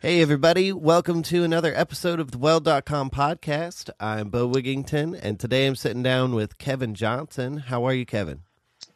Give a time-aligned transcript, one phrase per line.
[0.00, 0.74] Hey, everybody.
[0.74, 3.88] Welcome to another episode of the Weld.com podcast.
[3.98, 7.56] I'm Bo Wigington, and today I'm sitting down with Kevin Johnson.
[7.56, 8.42] How are you, Kevin?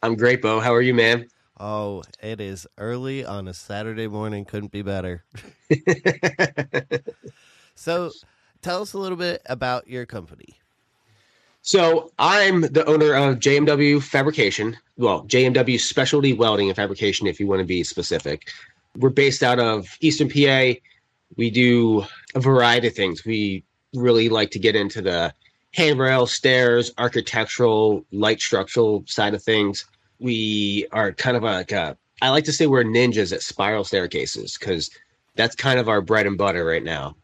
[0.03, 0.59] I'm great, Bo.
[0.59, 1.27] How are you, man?
[1.59, 4.45] Oh, it is early on a Saturday morning.
[4.45, 5.23] Couldn't be better.
[7.75, 8.11] so,
[8.61, 10.59] tell us a little bit about your company.
[11.63, 14.77] So, I'm the owner of JMW Fabrication.
[14.97, 18.49] Well, JMW Specialty Welding and Fabrication, if you want to be specific.
[18.95, 20.73] We're based out of Eastern PA.
[21.37, 23.25] We do a variety of things.
[23.25, 23.63] We
[23.93, 25.33] really like to get into the
[25.73, 29.85] handrail, stairs, architectural, light structural side of things.
[30.19, 34.57] We are kind of like a, I like to say we're ninjas at spiral staircases
[34.57, 34.89] because
[35.35, 37.15] that's kind of our bread and butter right now.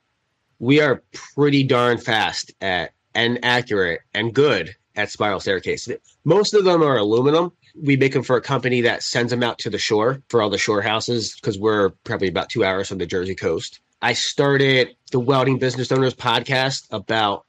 [0.60, 5.98] We are pretty darn fast at and accurate and good at spiral staircases.
[6.23, 7.52] Most of them are aluminum.
[7.76, 10.50] We make them for a company that sends them out to the shore for all
[10.50, 13.80] the shore houses because we're probably about two hours from the Jersey coast.
[14.02, 17.45] I started the Welding Business Owners podcast about,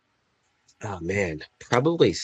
[0.82, 2.14] oh man, probably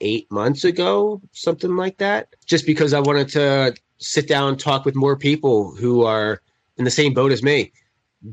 [0.00, 4.84] eight months ago, something like that, just because I wanted to sit down and talk
[4.84, 6.40] with more people who are
[6.76, 7.72] in the same boat as me.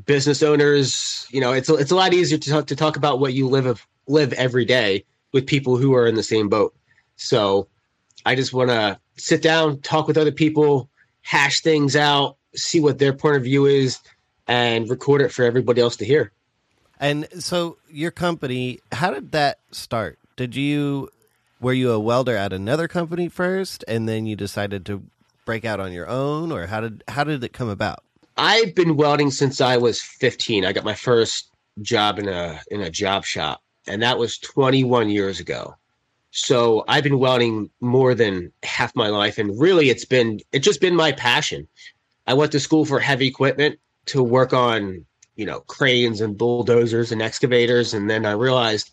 [0.06, 3.34] Business owners, you know, it's it's a lot easier to talk, to talk about what
[3.34, 6.74] you live of, live every day with people who are in the same boat.
[7.16, 7.68] So
[8.24, 10.88] I just want to sit down, talk with other people,
[11.22, 13.98] hash things out, see what their point of view is,
[14.46, 16.32] and record it for everybody else to hear.
[16.98, 20.18] And so, your company, how did that start?
[20.36, 21.10] Did you
[21.60, 25.02] were you a welder at another company first, and then you decided to
[25.44, 28.02] break out on your own, or how did how did it come about?
[28.36, 30.64] I've been welding since I was 15.
[30.64, 31.50] I got my first
[31.80, 35.76] job in a in a job shop, and that was 21 years ago.
[36.30, 40.80] So I've been welding more than half my life, and really, it's been it's just
[40.80, 41.68] been my passion.
[42.26, 45.04] I went to school for heavy equipment to work on
[45.36, 48.90] you know cranes and bulldozers and excavators, and then I realized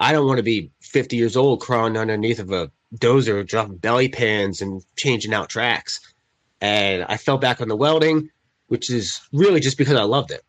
[0.00, 4.08] I don't want to be 50 years old crawling underneath of a dozer, dropping belly
[4.08, 6.00] pans and changing out tracks.
[6.60, 8.30] And I fell back on the welding,
[8.68, 10.42] which is really just because I loved it.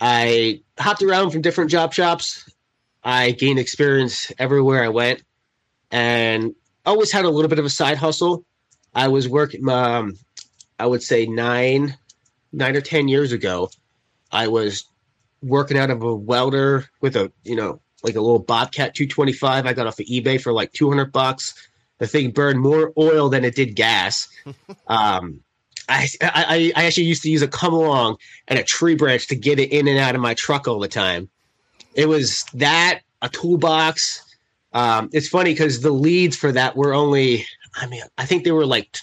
[0.00, 2.50] I hopped around from different job shops.
[3.02, 5.22] I gained experience everywhere I went
[5.90, 6.54] and
[6.86, 8.44] always had a little bit of a side hustle.
[8.94, 10.18] I was working, um,
[10.78, 11.96] I would say nine,
[12.54, 13.70] nine or 10 years ago.
[14.32, 14.84] I was
[15.42, 19.72] working out of a welder with a, you know, like a little Bobcat 225 I
[19.72, 21.54] got off of eBay for like 200 bucks.
[21.98, 24.28] The thing burned more oil than it did gas.
[24.88, 25.40] um,
[25.88, 28.16] I, I, I actually used to use a come along
[28.48, 30.88] and a tree branch to get it in and out of my truck all the
[30.88, 31.28] time.
[31.94, 34.22] It was that a toolbox.
[34.72, 38.52] Um, it's funny because the leads for that were only, I mean, I think they
[38.52, 38.98] were like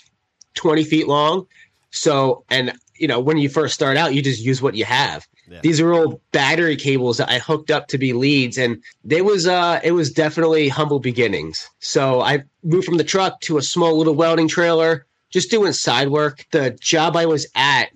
[0.55, 1.47] 20 feet long.
[1.91, 5.27] So, and you know, when you first start out, you just use what you have.
[5.49, 5.59] Yeah.
[5.63, 9.47] These are old battery cables that I hooked up to be leads, and they was
[9.47, 11.67] uh it was definitely humble beginnings.
[11.79, 16.09] So I moved from the truck to a small little welding trailer, just doing side
[16.09, 16.45] work.
[16.51, 17.89] The job I was at,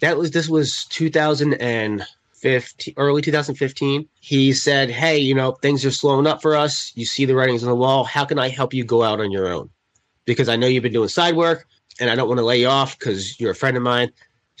[0.00, 4.08] that was this was 2015, early 2015.
[4.18, 6.90] He said, "Hey, you know things are slowing up for us.
[6.96, 8.02] You see the writings on the wall.
[8.02, 9.70] How can I help you go out on your own?
[10.24, 11.68] Because I know you've been doing side work,
[12.00, 14.10] and I don't want to lay you off because you're a friend of mine."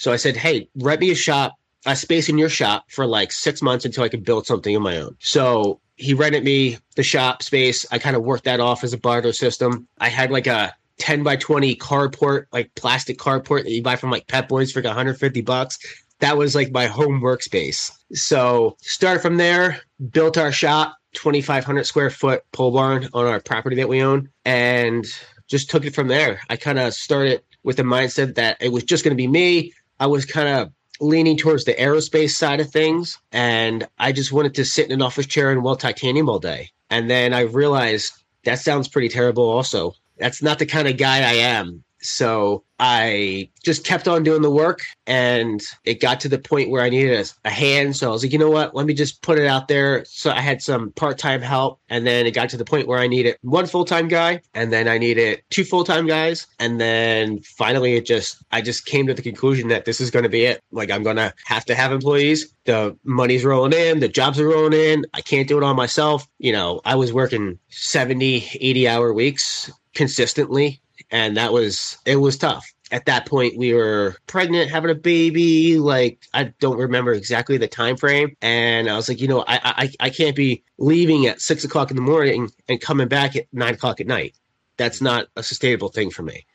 [0.00, 1.54] So I said, "Hey, rent me a shop
[1.86, 4.82] a space in your shop for like six months until I could build something of
[4.82, 5.16] my own.
[5.18, 7.86] So he rented me the shop space.
[7.90, 9.86] I kind of worked that off as a barter system.
[9.98, 14.10] I had like a 10 by 20 carport, like plastic carport that you buy from
[14.10, 15.78] like Pep Boys for like 150 bucks.
[16.20, 17.90] That was like my home workspace.
[18.12, 19.80] So started from there,
[20.10, 25.06] built our shop, 2,500 square foot pole barn on our property that we own, and
[25.48, 26.40] just took it from there.
[26.50, 29.72] I kind of started with the mindset that it was just going to be me.
[30.00, 33.18] I was kind of leaning towards the aerospace side of things.
[33.32, 36.70] And I just wanted to sit in an office chair and weld titanium all day.
[36.90, 38.12] And then I realized
[38.44, 39.94] that sounds pretty terrible also.
[40.18, 41.84] That's not the kind of guy I am.
[42.02, 46.82] So I just kept on doing the work and it got to the point where
[46.82, 47.94] I needed a, a, hand.
[47.94, 48.74] So I was like, you know what?
[48.74, 50.04] Let me just put it out there.
[50.06, 51.78] So I had some part time help.
[51.90, 54.40] And then it got to the point where I needed one full time guy.
[54.54, 56.46] And then I needed two full time guys.
[56.58, 60.22] And then finally, it just, I just came to the conclusion that this is going
[60.22, 60.62] to be it.
[60.72, 62.50] Like, I'm going to have to have employees.
[62.64, 65.04] The money's rolling in, the jobs are rolling in.
[65.12, 66.26] I can't do it all myself.
[66.38, 70.80] You know, I was working 70, 80 hour weeks consistently
[71.10, 72.72] and that was it was tough.
[72.92, 77.68] At that point we were pregnant having a baby like i don't remember exactly the
[77.68, 81.40] time frame and i was like you know i i, I can't be leaving at
[81.40, 84.34] six o'clock in the morning and coming back at nine o'clock at night.
[84.76, 86.46] That's not a sustainable thing for me.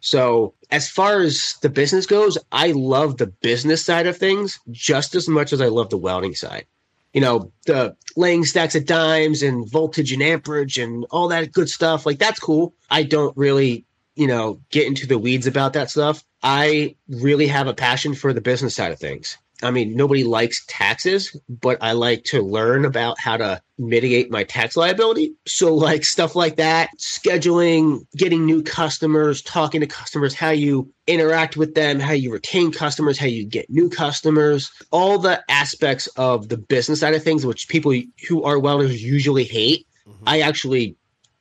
[0.00, 5.14] So as far as the business goes i love the business side of things just
[5.16, 6.66] as much as i love the welding side.
[7.12, 11.68] You know the laying stacks of dimes and voltage and amperage and all that good
[11.68, 12.74] stuff like that's cool.
[12.90, 13.86] I don't really
[14.20, 16.22] you know, get into the weeds about that stuff.
[16.42, 19.38] I really have a passion for the business side of things.
[19.62, 24.44] I mean, nobody likes taxes, but I like to learn about how to mitigate my
[24.44, 25.32] tax liability.
[25.46, 31.56] So, like stuff like that, scheduling, getting new customers, talking to customers, how you interact
[31.56, 36.50] with them, how you retain customers, how you get new customers, all the aspects of
[36.50, 37.94] the business side of things, which people
[38.28, 40.24] who are welders usually hate, mm-hmm.
[40.26, 40.96] I actually,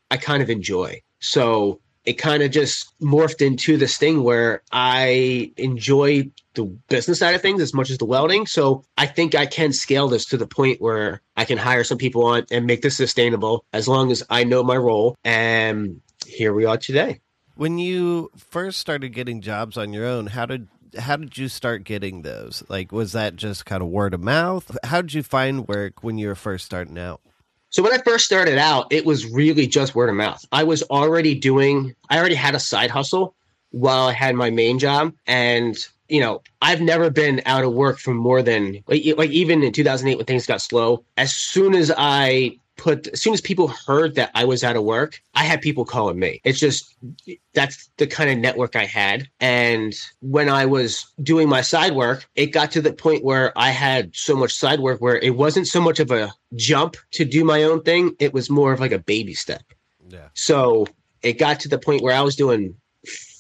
[0.10, 1.02] I kind of enjoy.
[1.20, 7.36] So, it kind of just morphed into this thing where I enjoy the business side
[7.36, 8.48] of things as much as the welding.
[8.48, 11.98] So I think I can scale this to the point where I can hire some
[11.98, 15.16] people on and make this sustainable as long as I know my role.
[15.24, 17.22] And here we are today.
[17.56, 20.68] When you first started getting jobs on your own, how did
[20.98, 22.64] how did you start getting those?
[22.68, 24.76] Like was that just kind of word of mouth?
[24.84, 27.22] How did you find work when you were first starting out?
[27.72, 30.44] So when I first started out, it was really just word of mouth.
[30.52, 33.36] I was already doing, I already had a side hustle
[33.72, 35.14] while I had my main job.
[35.28, 35.78] And,
[36.08, 39.72] you know, I've never been out of work for more than, like, like even in
[39.72, 44.16] 2008 when things got slow, as soon as I put as soon as people heard
[44.16, 46.42] that I was out of work, I had people calling me.
[46.44, 46.96] It's just
[47.54, 49.28] that's the kind of network I had.
[49.40, 53.70] And when I was doing my side work, it got to the point where I
[53.70, 57.44] had so much side work where it wasn't so much of a jump to do
[57.44, 59.64] my own thing, it was more of like a baby step.
[60.08, 60.30] Yeah.
[60.34, 60.88] So
[61.22, 62.76] it got to the point where I was doing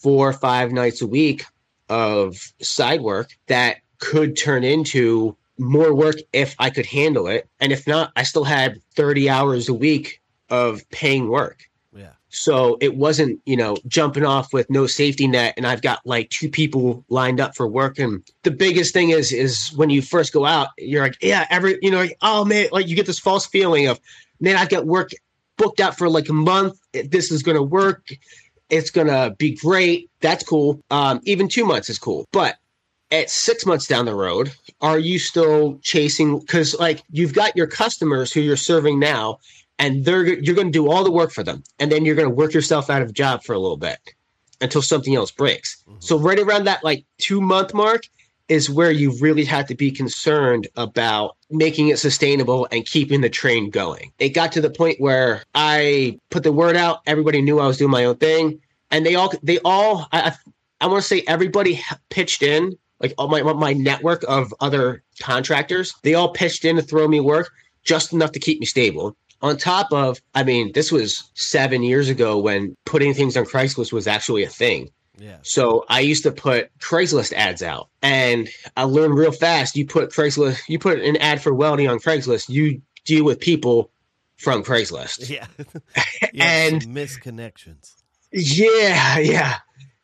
[0.01, 1.45] four or five nights a week
[1.88, 7.48] of side work that could turn into more work if I could handle it.
[7.60, 11.64] And if not, I still had 30 hours a week of paying work.
[11.96, 12.12] Yeah.
[12.30, 16.30] So it wasn't, you know, jumping off with no safety net and I've got like
[16.30, 18.00] two people lined up for work.
[18.00, 21.78] And the biggest thing is is when you first go out, you're like, yeah, every
[21.82, 24.00] you know, like, oh man, like you get this false feeling of,
[24.40, 25.12] man, I've got work
[25.58, 26.80] booked out for like a month.
[26.94, 28.08] This is gonna work.
[28.70, 30.10] It's gonna be great.
[30.22, 30.82] That's cool.
[30.92, 32.26] Um, even two months is cool.
[32.32, 32.56] But
[33.12, 34.52] at six months down the road,
[34.82, 36.40] are you still chasing?
[36.40, 39.40] Because like you've got your customers who you're serving now,
[39.78, 42.30] and they're you're going to do all the work for them, and then you're going
[42.30, 43.98] to work yourself out of a job for a little bit
[44.62, 45.84] until something else breaks.
[45.88, 46.00] Mm-hmm.
[46.00, 48.04] So right around that like two month mark
[48.50, 53.30] is where you really have to be concerned about making it sustainable and keeping the
[53.30, 54.12] train going.
[54.18, 57.78] It got to the point where I put the word out, everybody knew I was
[57.78, 58.60] doing my own thing,
[58.92, 60.34] and they all they all I
[60.82, 65.94] I want to say everybody pitched in like all my my network of other contractors,
[66.04, 67.51] they all pitched in to throw me work
[67.84, 69.16] just enough to keep me stable.
[69.42, 73.94] On top of, I mean, this was seven years ago when putting things on Craigslist
[73.94, 74.90] was actually a thing.
[75.18, 75.38] Yeah.
[75.44, 79.75] So I used to put Craigslist ads out, and I learned real fast.
[79.75, 83.91] You put Craigslist, you put an ad for welding on Craigslist, you deal with people
[84.38, 85.29] from Craigslist.
[85.29, 85.48] Yeah.
[86.39, 87.96] and misconnections.
[88.32, 89.58] Yeah, yeah.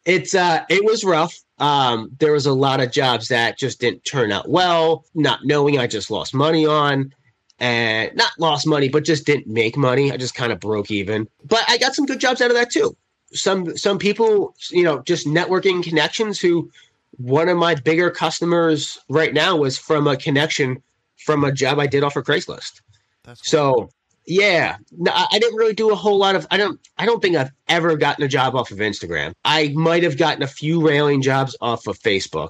[0.05, 4.03] It's uh, it was rough um, there was a lot of jobs that just didn't
[4.03, 7.13] turn out well, not knowing I just lost money on
[7.59, 10.11] and not lost money, but just didn't make money.
[10.11, 11.27] I just kind of broke even.
[11.45, 12.95] But I got some good jobs out of that too.
[13.31, 16.69] Some some people, you know, just networking connections who
[17.17, 20.81] one of my bigger customers right now was from a connection
[21.17, 22.81] from a job I did off of Craigslist.
[23.25, 23.35] Cool.
[23.35, 23.89] So
[24.25, 26.47] yeah, no, I didn't really do a whole lot of.
[26.49, 26.79] I don't.
[26.97, 29.33] I don't think I've ever gotten a job off of Instagram.
[29.43, 32.49] I might have gotten a few railing jobs off of Facebook,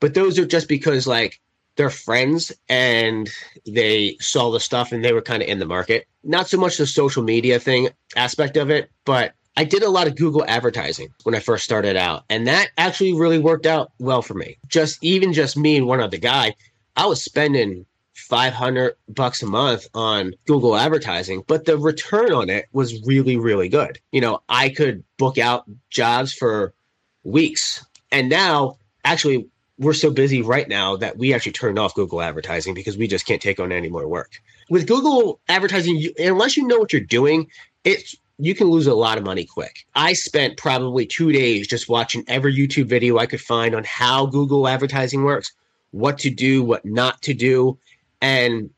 [0.00, 1.40] but those are just because like
[1.76, 3.30] they're friends and
[3.66, 6.06] they saw the stuff and they were kind of in the market.
[6.24, 10.06] Not so much the social media thing aspect of it, but I did a lot
[10.06, 14.22] of Google advertising when I first started out, and that actually really worked out well
[14.22, 14.56] for me.
[14.68, 16.54] Just even just me and one other guy,
[16.96, 17.84] I was spending
[18.18, 23.68] 500 bucks a month on Google advertising, but the return on it was really, really
[23.68, 24.00] good.
[24.12, 26.74] You know, I could book out jobs for
[27.22, 27.84] weeks.
[28.10, 29.48] And now, actually,
[29.78, 33.26] we're so busy right now that we actually turned off Google advertising because we just
[33.26, 34.32] can't take on any more work.
[34.68, 37.48] With Google advertising, you, unless you know what you're doing,
[37.84, 39.86] it's you can lose a lot of money quick.
[39.94, 44.26] I spent probably two days just watching every YouTube video I could find on how
[44.26, 45.52] Google advertising works,
[45.90, 47.78] what to do, what not to do.
[48.20, 48.70] And,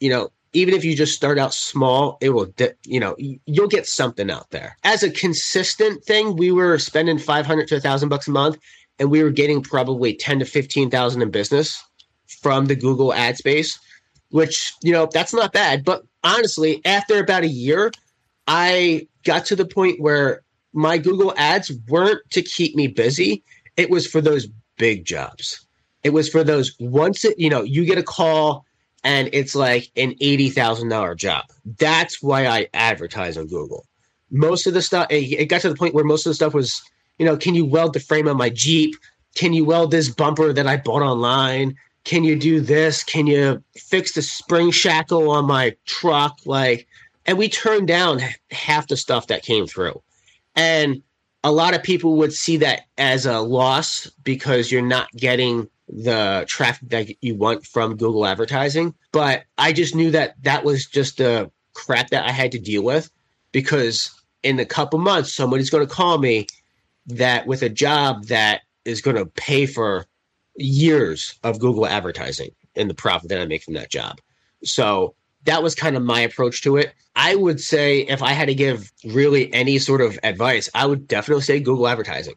[0.00, 2.52] you know, even if you just start out small, it will,
[2.86, 4.76] you know, you'll get something out there.
[4.84, 8.58] As a consistent thing, we were spending 500 to 1000 bucks a month
[8.98, 11.82] and we were getting probably 10 to 15,000 in business
[12.40, 13.78] from the Google ad space,
[14.30, 15.84] which, you know, that's not bad.
[15.84, 17.90] But honestly, after about a year,
[18.46, 23.42] I got to the point where my Google ads weren't to keep me busy.
[23.76, 24.46] It was for those
[24.76, 25.66] big jobs.
[26.04, 28.64] It was for those once it, you know, you get a call
[29.04, 31.44] and it's like an $80,000 job.
[31.78, 33.86] That's why I advertise on Google.
[34.30, 36.82] Most of the stuff, it got to the point where most of the stuff was,
[37.18, 38.96] you know, can you weld the frame of my Jeep?
[39.36, 41.76] Can you weld this bumper that I bought online?
[42.04, 43.04] Can you do this?
[43.04, 46.38] Can you fix the spring shackle on my truck?
[46.44, 46.86] Like,
[47.26, 48.20] and we turned down
[48.50, 50.02] half the stuff that came through
[50.56, 51.02] and
[51.42, 56.44] a lot of people would see that as a loss because you're not getting the
[56.48, 61.18] traffic that you want from google advertising but i just knew that that was just
[61.18, 63.10] the crap that i had to deal with
[63.52, 64.10] because
[64.42, 66.46] in a couple months somebody's going to call me
[67.06, 70.06] that with a job that is going to pay for
[70.56, 74.20] years of google advertising and the profit that i make from that job
[74.64, 75.14] so
[75.44, 76.94] that was kind of my approach to it.
[77.16, 81.06] I would say if I had to give really any sort of advice, I would
[81.06, 82.34] definitely say Google advertising.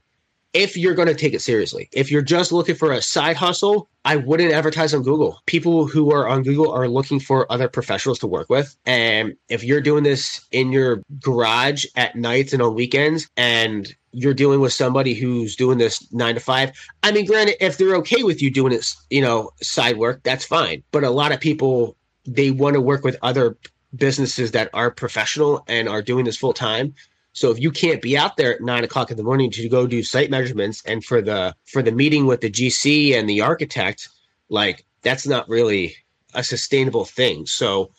[0.54, 3.90] If you're going to take it seriously, if you're just looking for a side hustle,
[4.06, 5.42] I wouldn't advertise on Google.
[5.46, 8.76] People who are on Google are looking for other professionals to work with.
[8.86, 14.34] And if you're doing this in your garage at nights and on weekends, and you're
[14.34, 16.72] dealing with somebody who's doing this nine to five,
[17.04, 20.46] I mean, granted, if they're okay with you doing it, you know, side work, that's
[20.46, 20.82] fine.
[20.92, 23.58] But a lot of people they want to work with other
[23.96, 26.94] businesses that are professional and are doing this full time.
[27.38, 29.86] So if you can't be out there at nine o'clock in the morning to go
[29.86, 34.10] do site measurements and for the for the meeting with the GC and the architect,
[34.50, 35.96] like that's not really
[36.34, 37.46] a sustainable thing.
[37.46, 37.92] So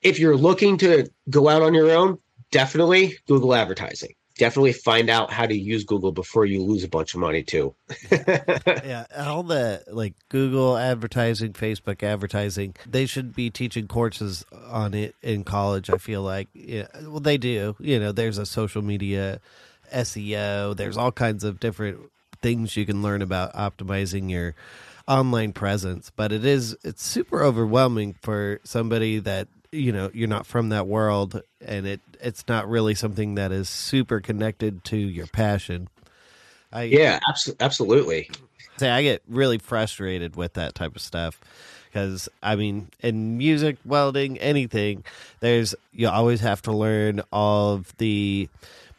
[0.00, 2.18] if you're looking to go out on your own,
[2.50, 7.14] definitely Google advertising definitely find out how to use Google before you lose a bunch
[7.14, 7.74] of money too.
[8.10, 15.14] yeah, all the like Google advertising, Facebook advertising, they should be teaching courses on it
[15.22, 15.90] in college.
[15.90, 17.76] I feel like, yeah, well, they do.
[17.78, 19.40] You know, there's a social media
[19.92, 20.76] SEO.
[20.76, 21.98] There's all kinds of different
[22.40, 24.54] things you can learn about optimizing your
[25.06, 30.46] online presence, but it is it's super overwhelming for somebody that you know you're not
[30.46, 35.26] from that world and it it's not really something that is super connected to your
[35.26, 35.88] passion.
[36.72, 38.30] I, yeah abso- absolutely.
[38.76, 41.40] Say i get really frustrated with that type of stuff
[41.86, 45.04] because i mean in music welding anything
[45.40, 48.48] there's you always have to learn all of the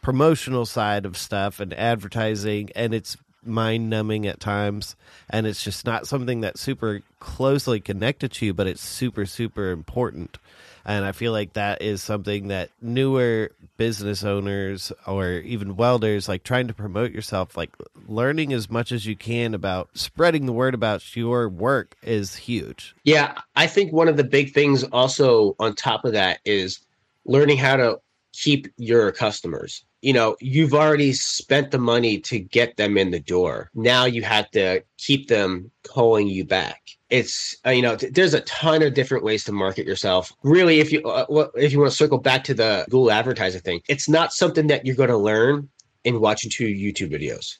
[0.02, 3.16] promotional side of stuff and advertising and it's
[3.46, 4.96] mind numbing at times
[5.30, 9.70] and it's just not something that's super closely connected to you but it's super super
[9.70, 10.38] important
[10.84, 16.42] and I feel like that is something that newer business owners or even welders like
[16.42, 17.70] trying to promote yourself, like
[18.06, 22.94] learning as much as you can about spreading the word about your work is huge.
[23.04, 26.80] Yeah, I think one of the big things also on top of that is
[27.24, 28.00] learning how to
[28.34, 29.84] keep your customers.
[30.04, 33.70] You know, you've already spent the money to get them in the door.
[33.72, 36.82] Now you have to keep them calling you back.
[37.08, 40.30] It's uh, you know there's a ton of different ways to market yourself.
[40.42, 43.80] Really if you uh, if you want to circle back to the google advertising thing
[43.88, 45.70] it's not something that you're going to learn
[46.04, 47.56] in watching two youtube videos.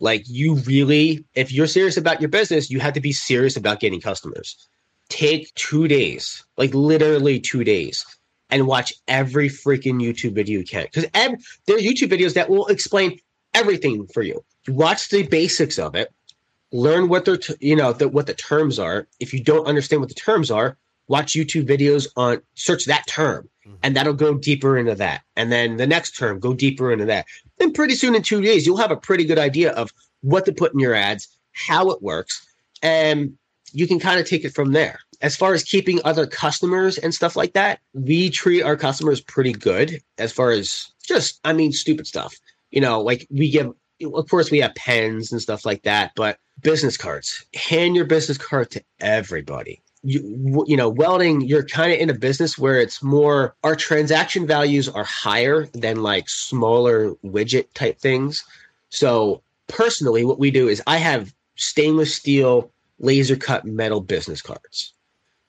[0.00, 3.80] Like you really if you're serious about your business you have to be serious about
[3.80, 4.56] getting customers.
[5.10, 8.06] Take two days like literally two days
[8.52, 10.84] and watch every freaking youtube video you can.
[10.84, 13.18] Because there are youtube videos that will explain
[13.54, 14.44] everything for you.
[14.68, 16.12] Watch the basics of it.
[16.70, 19.08] Learn what they're t- you know the, what the terms are.
[19.18, 20.76] If you don't understand what the terms are
[21.08, 23.48] watch youtube videos on search that term.
[23.66, 23.76] Mm-hmm.
[23.84, 25.22] and that'll go deeper into that.
[25.36, 27.26] And then the next term go deeper into that.
[27.58, 29.92] Then pretty soon in two days you'll have a pretty good idea of
[30.22, 32.44] what to put in your ads how it works
[32.82, 33.36] and
[33.72, 35.00] you can kind of take it from there.
[35.20, 39.52] As far as keeping other customers and stuff like that we treat our customers pretty
[39.52, 42.34] good as far as just i mean stupid stuff.
[42.70, 46.38] You know like we give of course we have pens and stuff like that but
[46.60, 47.46] business cards.
[47.54, 49.80] Hand your business card to everybody.
[50.04, 54.46] You you know welding you're kind of in a business where it's more our transaction
[54.46, 58.44] values are higher than like smaller widget type things.
[58.88, 62.70] So personally, what we do is I have stainless steel
[63.02, 64.94] laser cut metal business cards.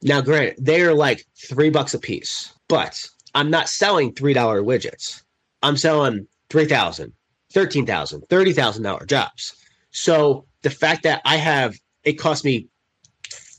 [0.02, 5.24] Now, granted, they're like three bucks a piece, but I'm not selling $3 widgets.
[5.62, 7.14] I'm selling 3000
[7.54, 9.54] $13,000, $30,000 jobs.
[9.92, 12.68] So the fact that I have, it cost me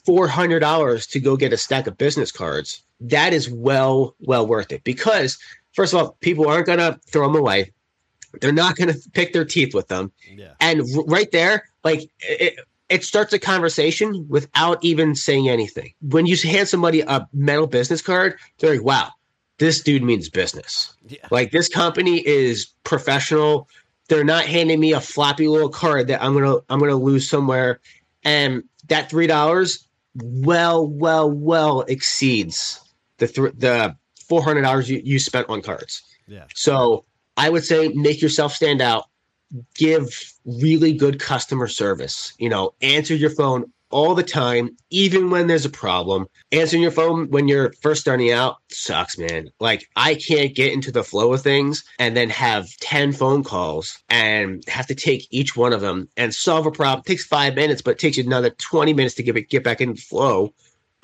[0.06, 4.84] $400 to go get a stack of business cards, that is well, well worth it
[4.84, 5.38] because,
[5.72, 7.72] first of all, people aren't going to throw them away.
[8.40, 10.10] They're not going to pick their teeth with them.
[10.28, 10.54] Yeah.
[10.60, 12.58] And right there, like it,
[12.94, 15.92] it starts a conversation without even saying anything.
[16.00, 19.10] When you hand somebody a metal business card, they're like, wow,
[19.58, 20.94] this dude means business.
[21.08, 21.26] Yeah.
[21.32, 23.68] Like this company is professional.
[24.08, 27.80] They're not handing me a floppy little card that I'm gonna I'm gonna lose somewhere.
[28.22, 32.80] And that three dollars well, well, well exceeds
[33.18, 33.96] the th- the
[34.28, 36.00] four hundred dollars you, you spent on cards.
[36.28, 36.44] Yeah.
[36.54, 39.06] So I would say make yourself stand out.
[39.74, 40.08] Give
[40.44, 42.34] really good customer service.
[42.38, 46.26] You know, answer your phone all the time, even when there's a problem.
[46.50, 49.50] Answering your phone when you're first starting out sucks, man.
[49.60, 53.96] Like I can't get into the flow of things and then have 10 phone calls
[54.08, 57.04] and have to take each one of them and solve a problem.
[57.06, 59.80] It takes five minutes, but it takes you another 20 minutes to get get back
[59.80, 60.52] in the flow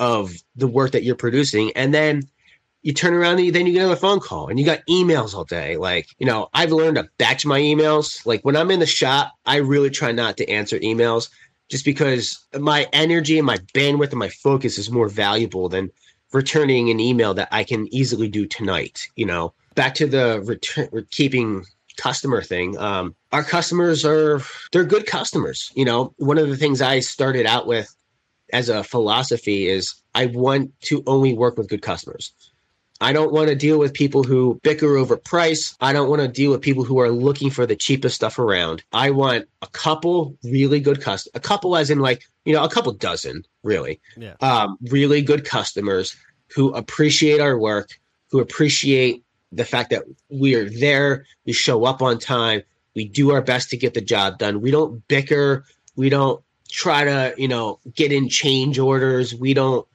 [0.00, 1.70] of the work that you're producing.
[1.76, 2.22] And then
[2.82, 5.44] you turn around and then you get another phone call and you got emails all
[5.44, 5.76] day.
[5.76, 8.24] Like, you know, I've learned to batch my emails.
[8.24, 11.28] Like when I'm in the shop, I really try not to answer emails
[11.68, 15.90] just because my energy and my bandwidth and my focus is more valuable than
[16.32, 19.00] returning an email that I can easily do tonight.
[19.14, 21.64] You know, back to the return keeping
[21.96, 22.78] customer thing.
[22.78, 24.40] Um, our customers are
[24.72, 25.70] they're good customers.
[25.74, 27.94] You know, one of the things I started out with
[28.52, 32.32] as a philosophy is I want to only work with good customers.
[33.00, 35.74] I don't want to deal with people who bicker over price.
[35.80, 38.82] I don't want to deal with people who are looking for the cheapest stuff around.
[38.92, 42.68] I want a couple really good customers, a couple as in like, you know, a
[42.68, 44.34] couple dozen really, Yeah.
[44.40, 46.14] um, really good customers
[46.54, 47.98] who appreciate our work,
[48.30, 52.62] who appreciate the fact that we are there, we show up on time,
[52.94, 54.60] we do our best to get the job done.
[54.60, 55.64] We don't bicker,
[55.96, 59.86] we don't try to, you know, get in change orders, we don't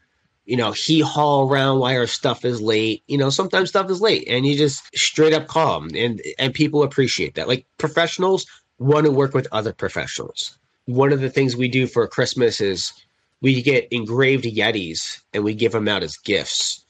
[0.45, 3.03] you know, he haul around why our stuff is late.
[3.07, 6.53] You know, sometimes stuff is late and you just straight up call them and, and
[6.53, 7.47] people appreciate that.
[7.47, 8.45] Like professionals
[8.77, 10.57] want to work with other professionals.
[10.85, 12.93] One of the things we do for Christmas is
[13.41, 16.83] we get engraved Yetis and we give them out as gifts.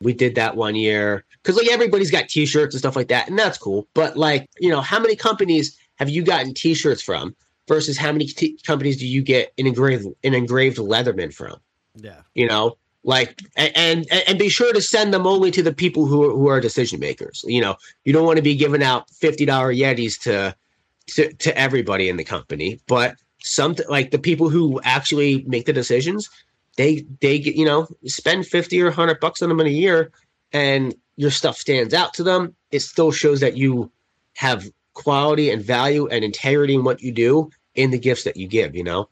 [0.00, 3.28] We did that one year because like everybody's got t-shirts and stuff like that.
[3.28, 3.88] And that's cool.
[3.92, 7.34] But like, you know, how many companies have you gotten t-shirts from
[7.66, 11.56] versus how many t- companies do you get an engraved, an engraved Leatherman from?
[11.96, 12.20] Yeah.
[12.34, 16.24] You know, like and, and be sure to send them only to the people who
[16.24, 19.46] are, who are decision makers you know you don't want to be giving out $50
[19.46, 20.54] yetis to,
[21.14, 25.72] to to everybody in the company but something like the people who actually make the
[25.72, 26.28] decisions
[26.76, 30.12] they they get you know spend 50 or 100 bucks on them in a year
[30.52, 32.54] and your stuff stands out to them.
[32.70, 33.92] It still shows that you
[34.36, 38.48] have quality and value and integrity in what you do in the gifts that you
[38.48, 39.08] give you know?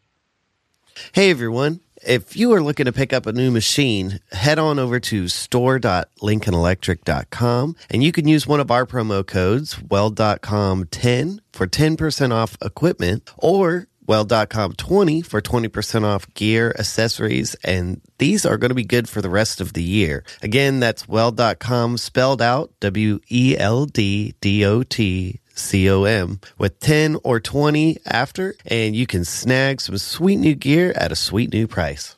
[1.12, 1.80] Hey everyone.
[2.06, 7.76] If you are looking to pick up a new machine, head on over to store.lincolnelectric.com
[7.90, 13.88] and you can use one of our promo codes, weld.com10 for 10% off equipment or
[14.06, 19.20] weld.com 20 for 20% off gear, accessories, and these are going to be good for
[19.20, 20.24] the rest of the year.
[20.42, 27.18] Again, that's weld.com spelled out W E L D D O T C-O-M with 10
[27.24, 31.66] or 20 after and you can snag some sweet new gear at a sweet new
[31.66, 32.16] price.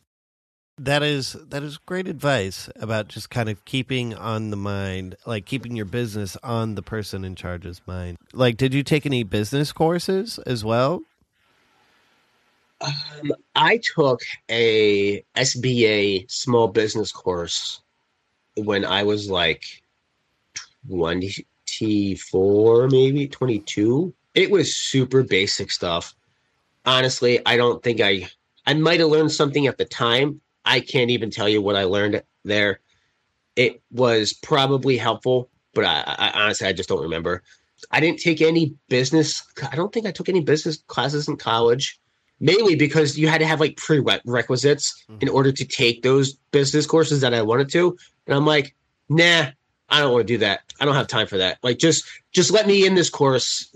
[0.78, 5.44] That is that is great advice about just kind of keeping on the mind, like
[5.44, 8.16] keeping your business on the person in charge's mind.
[8.32, 11.02] Like did you take any business courses as well?
[12.80, 17.82] Um, I took a SBA small business course
[18.56, 19.64] when I was like
[21.78, 24.14] 24, maybe 22.
[24.34, 26.14] It was super basic stuff.
[26.84, 28.28] Honestly, I don't think I
[28.66, 30.40] I might have learned something at the time.
[30.64, 32.80] I can't even tell you what I learned there.
[33.56, 37.42] It was probably helpful, but I, I honestly I just don't remember.
[37.90, 39.42] I didn't take any business.
[39.70, 42.00] I don't think I took any business classes in college
[42.40, 45.18] mainly because you had to have like prerequisites mm-hmm.
[45.20, 47.96] in order to take those business courses that I wanted to.
[48.26, 48.74] And I'm like,
[49.08, 49.48] nah,
[49.90, 50.60] I don't want to do that.
[50.80, 51.58] I don't have time for that.
[51.62, 53.68] Like, just just let me in this course.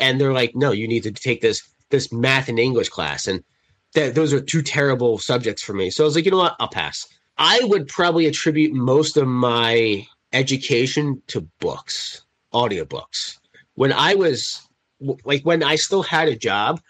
[0.00, 3.42] And they're like, no, you need to take this this math and English class, and
[3.94, 5.90] that those are two terrible subjects for me.
[5.90, 7.06] So I was like, you know what, I'll pass.
[7.38, 13.38] I would probably attribute most of my education to books, audiobooks.
[13.74, 14.60] When I was
[15.24, 16.80] like when I still had a job,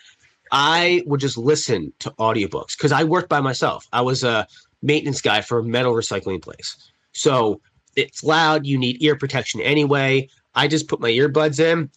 [0.52, 3.86] I would just listen to audiobooks because I worked by myself.
[3.92, 4.46] I was a
[4.82, 6.76] maintenance guy for a metal recycling place.
[7.12, 7.60] So
[7.96, 10.28] it's loud, you need ear protection anyway.
[10.54, 11.90] I just put my earbuds in.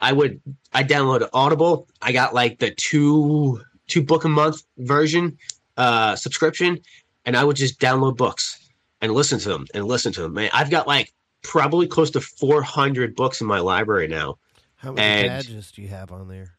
[0.00, 0.40] I would
[0.72, 1.88] I downloaded Audible.
[2.02, 5.36] I got like the two two book a month version
[5.76, 6.78] uh subscription
[7.26, 8.58] and I would just download books
[9.00, 10.34] and listen to them and listen to them.
[10.34, 14.38] Man, I've got like probably close to 400 books in my library now.
[14.76, 16.54] How many And- badges do you have on there?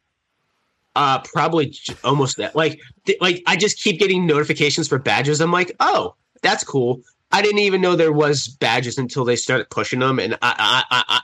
[0.95, 2.56] Uh, probably almost that.
[2.56, 5.41] Like, th- like I just keep getting notifications for badges.
[5.41, 7.02] I'm like, oh, that's cool.
[7.31, 10.83] I didn't even know there was badges until they started pushing them, and I, I,
[10.89, 11.21] I, I,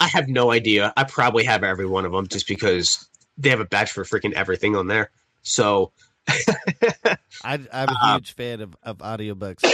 [0.00, 0.92] I have no idea.
[0.96, 4.32] I probably have every one of them just because they have a badge for freaking
[4.32, 5.10] everything on there.
[5.42, 5.92] So,
[7.42, 9.72] I, I'm a Uh, huge fan of, of audiobooks.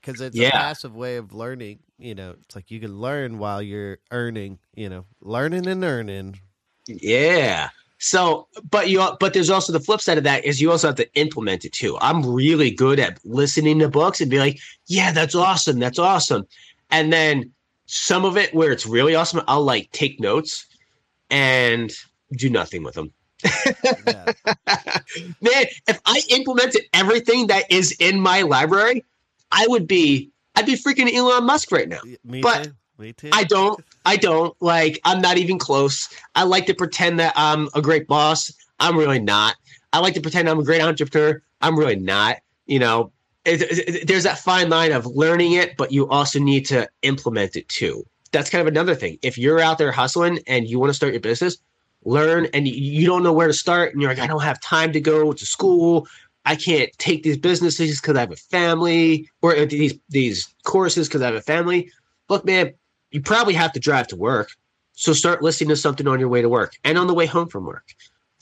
[0.00, 0.40] Because it's Yeah.
[0.40, 1.80] a passive way of learning.
[1.98, 6.40] You know, it's like you can learn while you're earning, you know, learning and earning.
[6.86, 7.70] Yeah.
[8.02, 10.96] So, but you, but there's also the flip side of that is you also have
[10.96, 11.98] to implement it too.
[12.00, 15.78] I'm really good at listening to books and be like, yeah, that's awesome.
[15.78, 16.46] That's awesome.
[16.90, 17.52] And then
[17.84, 20.66] some of it where it's really awesome, I'll like take notes
[21.28, 21.92] and
[22.32, 23.12] do nothing with them.
[23.44, 24.32] Yeah.
[25.42, 29.04] Man, if I implemented everything that is in my library,
[29.52, 32.00] I would be, I'd be freaking Elon Musk right now.
[32.24, 32.72] Me But too.
[32.96, 33.28] Me too.
[33.32, 33.78] I don't.
[34.04, 34.54] I don't.
[34.60, 36.08] Like, I'm not even close.
[36.34, 38.52] I like to pretend that I'm a great boss.
[38.78, 39.56] I'm really not.
[39.92, 41.42] I like to pretend I'm a great entrepreneur.
[41.60, 42.38] I'm really not.
[42.66, 43.12] You know,
[43.44, 47.56] it, it- there's that fine line of learning it, but you also need to implement
[47.56, 48.04] it too.
[48.32, 49.18] That's kind of another thing.
[49.22, 51.58] If you're out there hustling and you want to start your business,
[52.04, 54.60] learn and you, you don't know where to start, and you're like, I don't have
[54.60, 56.06] time to go to school.
[56.46, 61.08] I can't take these businesses because I have a family, or uh, these these courses
[61.08, 61.90] because I have a family.
[62.28, 62.72] Look, man,
[63.10, 64.50] you probably have to drive to work.
[64.92, 67.48] So start listening to something on your way to work and on the way home
[67.48, 67.94] from work.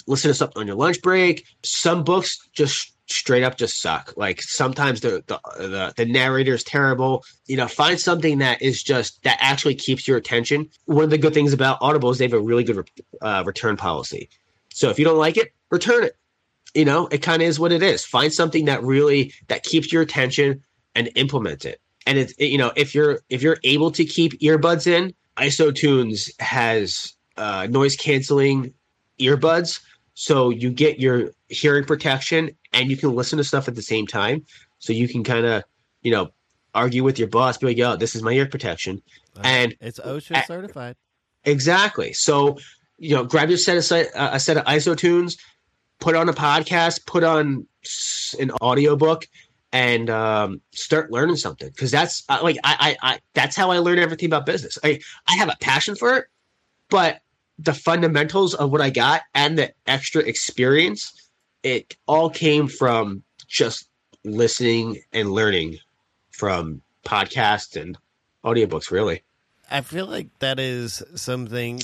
[0.07, 1.47] Listen to something on your lunch break.
[1.63, 4.15] Some books just straight up just suck.
[4.17, 7.25] Like sometimes the the the, the narrator is terrible.
[7.47, 10.69] You know, find something that is just that actually keeps your attention.
[10.87, 12.89] One of the good things about Audible is they have a really good
[13.21, 14.29] uh, return policy.
[14.73, 16.17] So if you don't like it, return it.
[16.75, 18.05] You know, it kind of is what it is.
[18.05, 20.63] Find something that really that keeps your attention
[20.95, 24.33] and implement it and it's it, you know if you're if you're able to keep
[24.41, 28.73] earbuds in isotunes has uh, noise canceling
[29.21, 29.81] earbuds
[30.15, 34.07] so you get your hearing protection and you can listen to stuff at the same
[34.07, 34.45] time
[34.79, 35.63] so you can kind of
[36.03, 36.31] you know
[36.75, 39.01] argue with your boss be like yo this is my ear protection
[39.37, 40.97] Uh, and- it's OSHA certified.
[41.45, 42.13] Exactly.
[42.13, 42.59] So,
[42.99, 45.39] you know, grab your set of set, uh, a set of isotunes,
[46.01, 47.67] put on a podcast, put on
[48.41, 49.27] an audiobook
[49.73, 53.79] and um, start learning something because that's uh, like I, I I that's how I
[53.79, 54.79] learned everything about business.
[54.83, 56.27] I I have a passion for it,
[56.89, 57.21] but
[57.59, 61.13] the fundamentals of what I got and the extra experience,
[61.63, 63.89] it all came from just
[64.25, 65.79] listening and learning
[66.31, 67.99] from podcasts and
[68.45, 69.23] audiobooks really.
[69.71, 71.83] I feel like that is something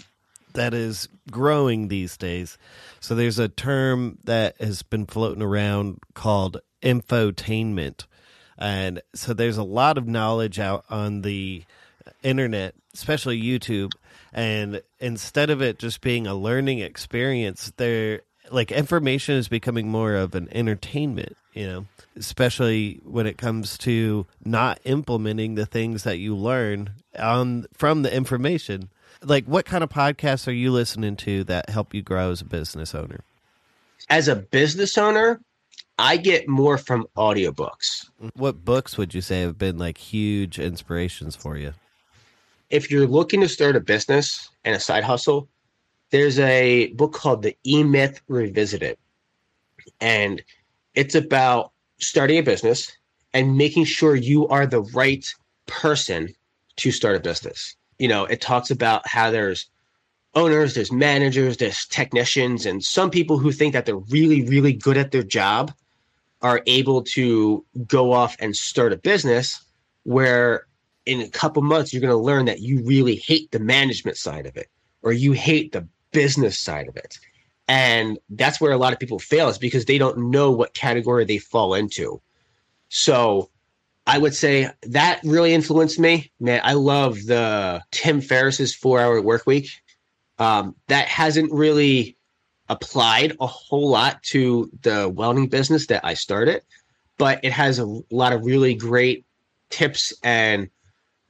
[0.54, 2.56] that is growing these days.
[3.00, 8.04] So there's a term that has been floating around called infotainment.
[8.58, 11.64] And so there's a lot of knowledge out on the
[12.22, 13.92] internet, especially YouTube.
[14.32, 18.20] And instead of it just being a learning experience, there
[18.50, 24.26] like information is becoming more of an entertainment, you know, especially when it comes to
[24.44, 28.90] not implementing the things that you learn on from the information.
[29.22, 32.44] Like what kind of podcasts are you listening to that help you grow as a
[32.44, 33.20] business owner?
[34.08, 35.40] as a business owner,
[35.98, 38.10] I get more from audiobooks.
[38.34, 41.72] What books would you say have been like huge inspirations for you?
[42.70, 45.48] If you're looking to start a business and a side hustle,
[46.10, 48.98] there's a book called The E Myth Revisited.
[50.00, 50.42] And
[50.94, 52.90] it's about starting a business
[53.32, 55.24] and making sure you are the right
[55.66, 56.34] person
[56.76, 57.76] to start a business.
[57.98, 59.68] You know, it talks about how there's
[60.34, 64.96] owners, there's managers, there's technicians, and some people who think that they're really, really good
[64.96, 65.72] at their job
[66.44, 69.64] are able to go off and start a business
[70.02, 70.66] where
[71.06, 74.44] in a couple months you're going to learn that you really hate the management side
[74.44, 74.68] of it
[75.02, 77.18] or you hate the business side of it.
[77.66, 81.24] And that's where a lot of people fail is because they don't know what category
[81.24, 82.20] they fall into.
[82.90, 83.48] So
[84.06, 86.30] I would say that really influenced me.
[86.38, 89.70] Man, I love the Tim Ferriss's four hour work week.
[90.38, 92.18] Um, that hasn't really
[92.68, 96.62] applied a whole lot to the welding business that I started,
[97.18, 99.24] but it has a lot of really great
[99.70, 100.68] tips and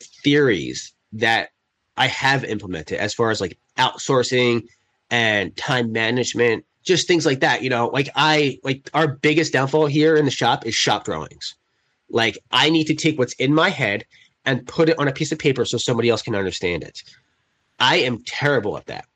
[0.00, 1.50] theories that
[1.96, 4.66] I have implemented as far as like outsourcing
[5.10, 7.62] and time management, just things like that.
[7.62, 11.54] You know, like I like our biggest downfall here in the shop is shop drawings.
[12.10, 14.04] Like I need to take what's in my head
[14.44, 17.02] and put it on a piece of paper so somebody else can understand it.
[17.78, 19.06] I am terrible at that.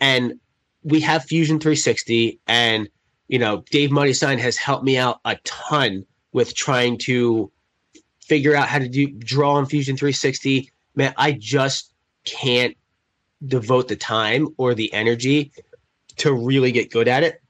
[0.00, 0.40] And
[0.82, 2.88] we have Fusion 360 and
[3.30, 7.50] you know, Dave Moneysign has helped me out a ton with trying to
[8.20, 10.68] figure out how to do draw on Fusion 360.
[10.96, 11.92] Man, I just
[12.24, 12.76] can't
[13.46, 15.52] devote the time or the energy
[16.16, 17.40] to really get good at it.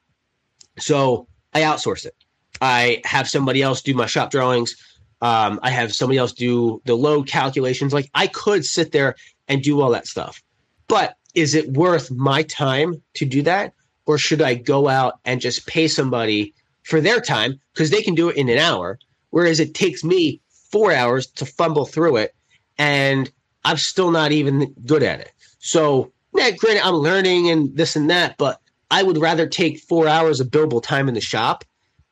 [0.79, 2.15] So I outsource it.
[2.61, 4.77] I have somebody else do my shop drawings.
[5.23, 7.95] Um, I have somebody else do the load calculations.
[7.95, 9.17] Like I could sit there
[9.49, 10.43] and do all that stuff,
[10.89, 13.73] but is it worth my time to do that?
[14.07, 18.15] Or should I go out and just pay somebody for their time because they can
[18.15, 18.99] do it in an hour,
[19.31, 20.41] whereas it takes me
[20.71, 22.35] four hours to fumble through it
[22.79, 23.31] and
[23.65, 25.33] I'm still not even good at it.
[25.59, 30.09] So, yeah, granted, I'm learning and this and that, but I would rather take four
[30.09, 31.65] hours of billable time in the shop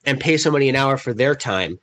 [0.04, 1.78] and pay somebody an hour for their time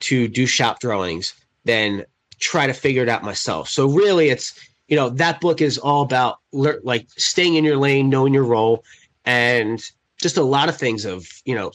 [0.00, 2.04] to do shop drawings than
[2.40, 3.68] try to figure it out myself.
[3.68, 4.58] So really it's,
[4.92, 8.84] you know, that book is all about like staying in your lane, knowing your role
[9.24, 9.82] and
[10.20, 11.72] just a lot of things of, you know,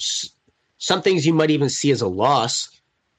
[0.78, 2.70] some things you might even see as a loss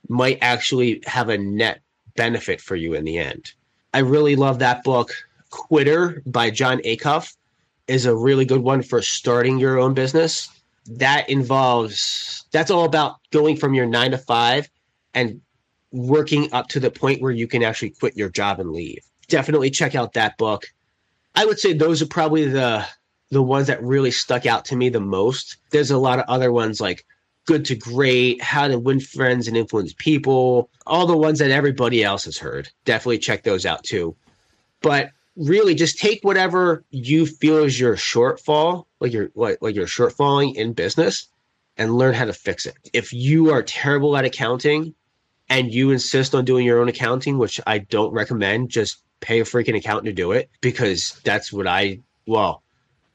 [0.09, 1.81] might actually have a net
[2.15, 3.53] benefit for you in the end.
[3.93, 5.13] I really love that book.
[5.51, 7.35] Quitter by Jon Acuff
[7.89, 10.49] is a really good one for starting your own business.
[10.87, 14.71] That involves, that's all about going from your nine to five
[15.15, 15.41] and
[15.91, 19.03] working up to the point where you can actually quit your job and leave.
[19.29, 20.67] Definitely check out that book.
[21.35, 22.87] I would say those are probably the
[23.31, 25.59] the ones that really stuck out to me the most.
[25.71, 27.05] There's a lot of other ones like
[27.45, 32.03] Good to Great, How to Win Friends and Influence People, all the ones that everybody
[32.03, 32.69] else has heard.
[32.85, 34.17] Definitely check those out too.
[34.81, 39.87] But really just take whatever you feel is your shortfall, like you're like, like you're
[39.87, 41.29] shortfalling in business
[41.77, 42.77] and learn how to fix it.
[42.93, 44.95] If you are terrible at accounting
[45.49, 49.45] and you insist on doing your own accounting, which I don't recommend, just pay a
[49.45, 52.63] freaking accountant to do it because that's what I well,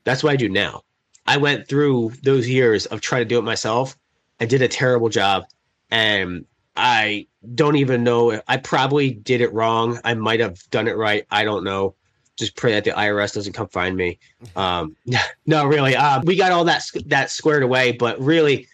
[0.04, 0.82] that's what I do now.
[1.26, 3.96] I went through those years of trying to do it myself.
[4.40, 5.46] I did a terrible job
[5.92, 8.42] and I don't even know.
[8.48, 10.00] I probably did it wrong.
[10.04, 11.26] I might have done it right.
[11.30, 11.96] I don't know
[12.38, 14.20] just pray that the IRS doesn't come find me.
[14.56, 14.96] Um,
[15.46, 15.96] no, really.
[15.96, 18.68] Um, we got all that that squared away, but really,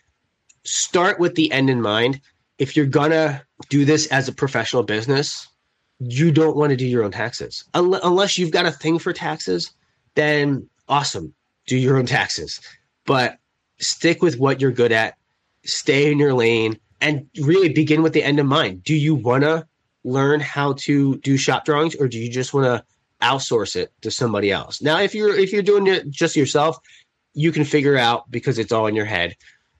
[0.65, 2.19] start with the end in mind.
[2.57, 5.47] If you're gonna do this as a professional business,
[5.99, 9.71] you don't want to do your own taxes unless you've got a thing for taxes.
[10.15, 11.33] Then awesome,
[11.67, 12.61] do your own taxes,
[13.05, 13.37] but
[13.79, 15.15] stick with what you're good at.
[15.65, 18.83] Stay in your lane and really begin with the end in mind.
[18.83, 19.67] Do you want to
[20.03, 22.83] learn how to do shop drawings, or do you just want to
[23.21, 24.81] outsource it to somebody else.
[24.81, 26.77] Now, if you're if you're doing it just yourself,
[27.33, 29.35] you can figure out because it's all in your head.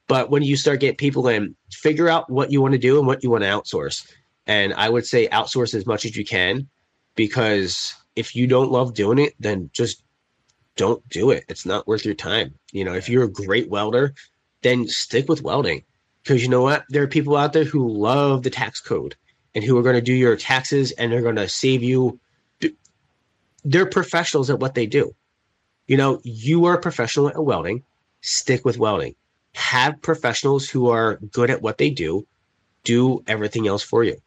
[0.07, 3.05] But when you start getting people in, figure out what you want to do and
[3.05, 4.11] what you want to outsource.
[4.49, 6.67] And I would say outsource as much as you can
[7.13, 10.03] because if you don't love doing it, then just
[10.75, 11.43] don't do it.
[11.47, 12.55] It's not worth your time.
[12.71, 14.15] You know, if you're a great welder,
[14.63, 15.83] then stick with welding.
[16.23, 16.83] Because you know what?
[16.89, 19.15] There are people out there who love the tax code
[19.53, 22.19] and who are going to do your taxes and they're going to save you
[23.63, 25.13] they're professionals at what they do.
[25.85, 27.83] You know, you are a professional at welding,
[28.21, 29.13] stick with welding.
[29.53, 32.25] Have professionals who are good at what they do
[32.83, 34.17] do everything else for you.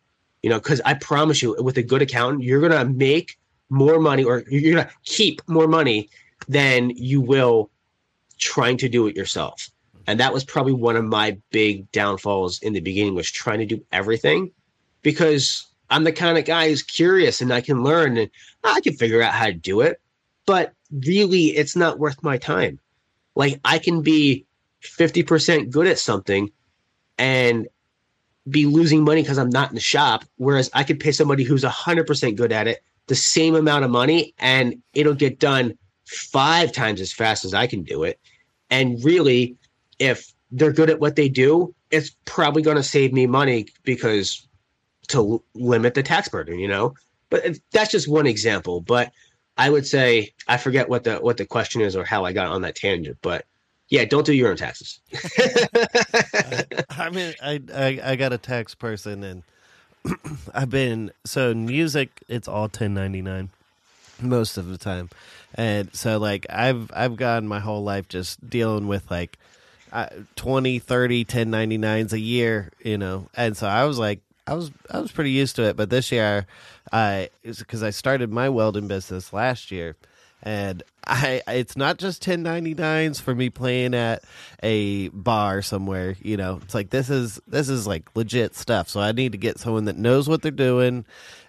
[0.42, 3.38] You know, because I promise you, with a good accountant, you're going to make
[3.70, 6.08] more money or you're going to keep more money
[6.48, 7.70] than you will
[8.38, 9.70] trying to do it yourself.
[10.06, 13.66] And that was probably one of my big downfalls in the beginning was trying to
[13.66, 14.50] do everything
[15.02, 18.30] because I'm the kind of guy who's curious and I can learn and
[18.64, 20.00] I can figure out how to do it.
[20.44, 22.80] But really, it's not worth my time.
[23.36, 24.44] Like I can be
[24.82, 26.50] 50% good at something
[27.16, 27.68] and
[28.48, 30.24] be losing money because I'm not in the shop.
[30.36, 34.32] Whereas I could pay somebody who's 100% good at it the same amount of money
[34.38, 35.76] and it'll get done
[36.06, 38.18] five times as fast as I can do it.
[38.70, 39.56] And really,
[39.98, 44.46] if they're good at what they do, it's probably going to save me money because
[45.08, 46.94] to limit the tax burden, you know.
[47.30, 48.80] But that's just one example.
[48.80, 49.12] But
[49.56, 52.48] I would say I forget what the what the question is or how I got
[52.48, 53.18] on that tangent.
[53.22, 53.46] But
[53.88, 55.00] yeah, don't do your own taxes.
[56.34, 59.42] I, I mean, I, I I got a tax person, and
[60.54, 62.22] I've been so music.
[62.28, 63.50] It's all ten ninety nine
[64.20, 65.10] most of the time,
[65.54, 69.38] and so like I've I've gone my whole life just dealing with like.
[69.92, 74.70] Uh, 20 30 1099s a year you know and so i was like I was
[74.90, 76.46] I was pretty used to it, but this year,
[76.90, 79.96] I because I started my welding business last year,
[80.42, 84.22] and I it's not just 1099s for me playing at
[84.62, 86.60] a bar somewhere, you know.
[86.62, 88.88] It's like this is this is like legit stuff.
[88.88, 91.04] So I need to get someone that knows what they're doing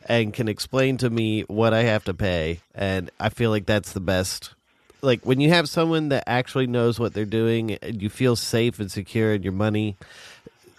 [0.08, 2.60] and can explain to me what I have to pay.
[2.73, 4.53] And I feel like that's the best
[5.01, 8.79] like when you have someone that actually knows what they're doing and you feel safe
[8.79, 9.97] and secure in your money.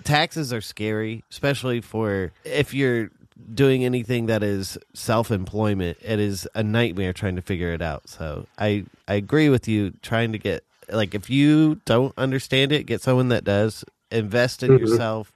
[0.02, 3.10] Taxes are scary, especially for if you're
[3.52, 8.08] doing anything that is self-employment it is a nightmare trying to figure it out.
[8.08, 12.84] So i i agree with you trying to get like if you don't understand it
[12.84, 13.84] get someone that does.
[14.10, 14.84] Invest in mm-hmm.
[14.84, 15.32] yourself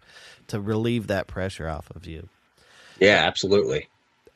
[0.49, 2.29] to relieve that pressure off of you.
[3.01, 3.89] Yeah absolutely.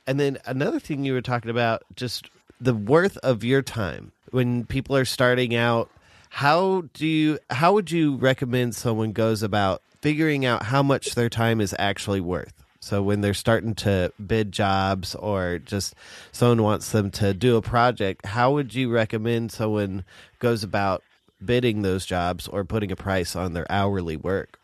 [0.06, 2.28] And then another thing you were talking about just
[2.60, 5.90] the worth of your time when people are starting out.
[6.30, 11.28] How do you how would you recommend someone goes about figuring out how much their
[11.28, 15.94] time is actually worth so when they're starting to bid jobs or just
[16.32, 20.04] someone wants them to do a project, how would you recommend someone
[20.40, 21.04] goes about
[21.44, 24.58] bidding those jobs or putting a price on their hourly work?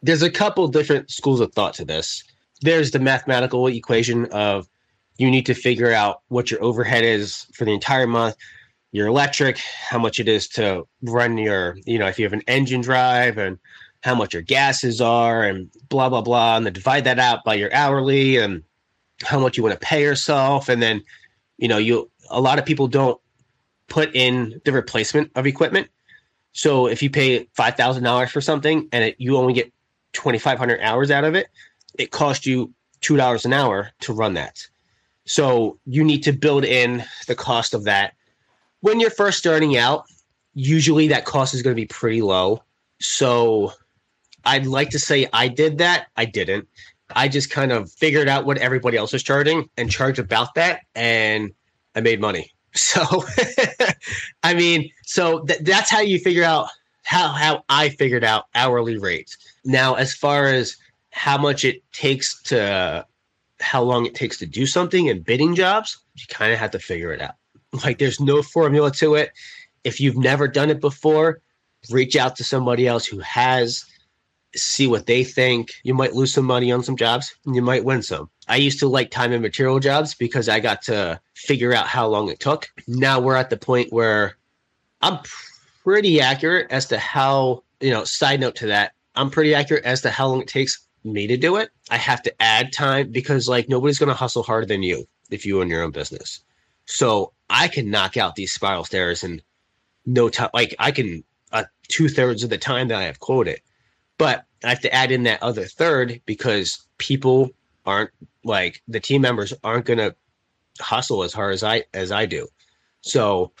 [0.00, 2.22] There's a couple different schools of thought to this.
[2.62, 4.68] There's the mathematical equation of
[5.18, 8.36] you need to figure out what your overhead is for the entire month,
[8.92, 12.42] your electric, how much it is to run your, you know, if you have an
[12.46, 13.58] engine drive and
[14.06, 17.54] how much your gases are and blah blah blah and then divide that out by
[17.54, 18.62] your hourly and
[19.22, 20.68] how much you want to pay yourself.
[20.68, 21.02] And then
[21.58, 23.20] you know you a lot of people don't
[23.88, 25.88] put in the replacement of equipment.
[26.52, 29.70] So if you pay $5000 for something and it, you only get
[30.14, 31.48] 2500 hours out of it
[31.98, 34.66] it costs you $2 an hour to run that.
[35.24, 38.14] So you need to build in the cost of that.
[38.80, 40.04] When you're first starting out
[40.54, 42.62] usually that cost is going to be pretty low.
[42.98, 43.72] So
[44.46, 46.06] I'd like to say I did that.
[46.16, 46.68] I didn't.
[47.14, 50.82] I just kind of figured out what everybody else was charging and charged about that,
[50.94, 51.52] and
[51.94, 52.50] I made money.
[52.76, 53.24] So,
[54.42, 56.68] I mean, so th- that's how you figure out
[57.04, 59.38] how how I figured out hourly rates.
[59.64, 60.76] Now, as far as
[61.10, 63.06] how much it takes to
[63.60, 66.78] how long it takes to do something and bidding jobs, you kind of have to
[66.78, 67.36] figure it out.
[67.82, 69.30] Like, there's no formula to it.
[69.82, 71.40] If you've never done it before,
[71.90, 73.86] reach out to somebody else who has
[74.58, 75.70] see what they think.
[75.82, 78.30] You might lose some money on some jobs and you might win some.
[78.48, 82.06] I used to like time and material jobs because I got to figure out how
[82.06, 82.68] long it took.
[82.86, 84.36] Now we're at the point where
[85.02, 85.18] I'm
[85.82, 90.02] pretty accurate as to how, you know, side note to that, I'm pretty accurate as
[90.02, 91.70] to how long it takes me to do it.
[91.90, 95.46] I have to add time because like nobody's going to hustle harder than you if
[95.46, 96.40] you own your own business.
[96.86, 99.42] So I can knock out these spiral stairs in
[100.04, 100.50] no time.
[100.54, 103.60] Like I can uh, two thirds of the time that I have quoted.
[104.18, 107.50] But I have to add in that other third because people
[107.84, 108.10] aren't
[108.44, 110.14] like the team members aren't going to
[110.80, 112.48] hustle as hard as I as I do.
[113.00, 113.52] So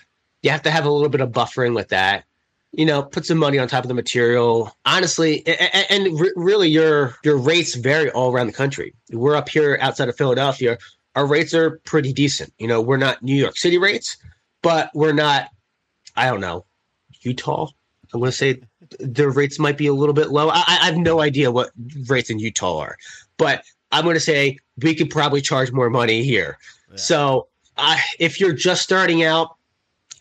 [0.42, 2.24] you have to have a little bit of buffering with that.
[2.72, 4.70] You know, put some money on top of the material.
[4.84, 8.94] Honestly, and, and really, your your rates vary all around the country.
[9.10, 10.76] We're up here outside of Philadelphia.
[11.14, 12.52] Our rates are pretty decent.
[12.58, 14.16] You know, we're not New York City rates,
[14.62, 15.48] but we're not.
[16.16, 16.66] I don't know,
[17.20, 17.68] Utah.
[18.12, 18.60] I'm going to say
[18.98, 20.48] their rates might be a little bit low.
[20.48, 21.70] I, I have no idea what
[22.06, 22.96] rates in Utah are,
[23.36, 26.58] but I'm going to say we could probably charge more money here.
[26.90, 26.96] Yeah.
[26.96, 29.56] So I, if you're just starting out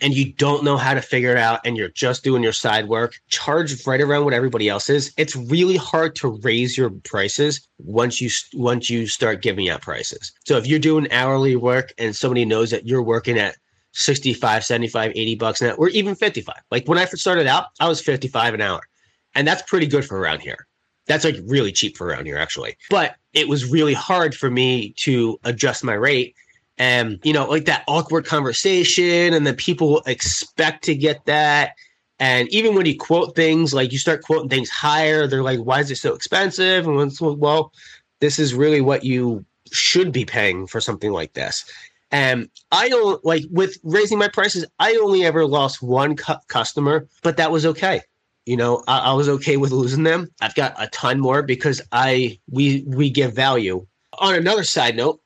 [0.01, 2.87] and you don't know how to figure it out and you're just doing your side
[2.87, 5.13] work, charge right around what everybody else is.
[5.17, 10.33] It's really hard to raise your prices once you once you start giving out prices.
[10.45, 13.55] So if you're doing hourly work and somebody knows that you're working at
[13.95, 16.55] 65, 75, 80 bucks an hour, or even 55.
[16.69, 18.81] Like when I first started out, I was 55 an hour.
[19.33, 20.67] And that's pretty good for around here.
[21.07, 22.77] That's like really cheap for around here, actually.
[22.89, 26.35] But it was really hard for me to adjust my rate.
[26.77, 31.73] And, you know, like that awkward conversation, and then people expect to get that.
[32.19, 35.79] And even when you quote things, like you start quoting things higher, they're like, why
[35.79, 36.87] is it so expensive?
[36.87, 37.71] And when, well,
[38.19, 41.69] this is really what you should be paying for something like this.
[42.11, 44.65] And I don't like with raising my prices.
[44.79, 48.01] I only ever lost one cu- customer, but that was okay.
[48.45, 50.29] You know, I, I was okay with losing them.
[50.39, 53.85] I've got a ton more because I we we give value.
[54.19, 55.19] On another side note,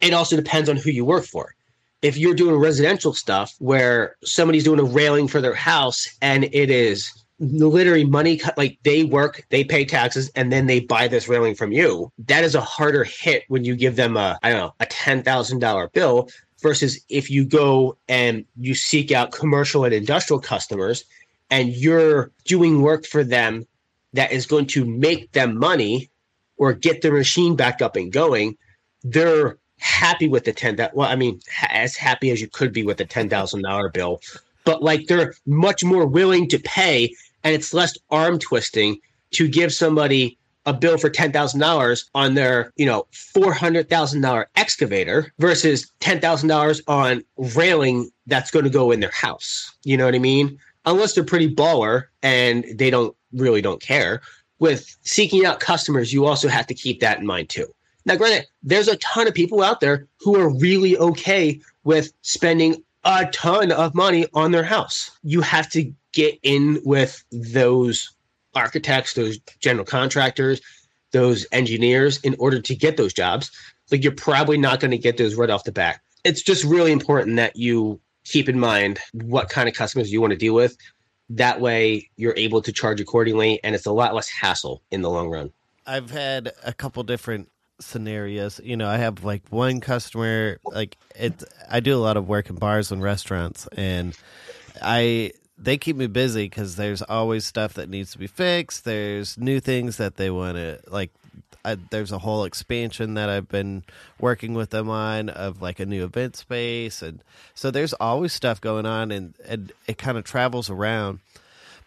[0.00, 1.54] it also depends on who you work for.
[2.02, 6.70] If you're doing residential stuff where somebody's doing a railing for their house and it
[6.70, 11.28] is literally money cut like they work they pay taxes and then they buy this
[11.28, 12.10] railing from you.
[12.18, 15.92] That is a harder hit when you give them a i don't know a $10000
[15.92, 16.28] bill
[16.62, 21.04] versus if you go and you seek out commercial and industrial customers
[21.50, 23.66] and you're doing work for them
[24.14, 26.10] that is going to make them money
[26.56, 28.56] or get their machine back up and going
[29.04, 32.82] they're happy with the ten that well, I mean, as happy as you could be
[32.82, 34.20] with a ten thousand dollar bill,
[34.64, 37.14] but like they're much more willing to pay,
[37.46, 38.98] and it's less arm twisting
[39.30, 40.36] to give somebody
[40.66, 45.32] a bill for ten thousand dollars on their, you know, four hundred thousand dollar excavator
[45.38, 47.22] versus ten thousand dollars on
[47.54, 49.72] railing that's going to go in their house.
[49.84, 50.58] You know what I mean?
[50.86, 54.22] Unless they're pretty baller and they don't really don't care.
[54.58, 57.68] With seeking out customers, you also have to keep that in mind too.
[58.06, 62.82] Now, granted, there's a ton of people out there who are really okay with spending
[63.04, 65.12] a ton of money on their house.
[65.22, 68.10] You have to get in with those
[68.54, 70.62] architects, those general contractors,
[71.12, 73.50] those engineers in order to get those jobs.
[73.92, 76.00] Like you're probably not going to get those right off the bat.
[76.24, 80.32] It's just really important that you keep in mind what kind of customers you want
[80.32, 80.76] to deal with.
[81.28, 85.10] That way you're able to charge accordingly and it's a lot less hassle in the
[85.10, 85.52] long run.
[85.86, 88.58] I've had a couple different scenarios.
[88.64, 92.48] You know, I have like one customer like it I do a lot of work
[92.48, 94.16] in bars and restaurants and
[94.82, 98.84] I they keep me busy because there's always stuff that needs to be fixed.
[98.84, 101.10] There's new things that they want to like.
[101.64, 103.82] I, there's a whole expansion that I've been
[104.20, 107.20] working with them on of like a new event space, and
[107.54, 111.18] so there's always stuff going on, and, and it kind of travels around.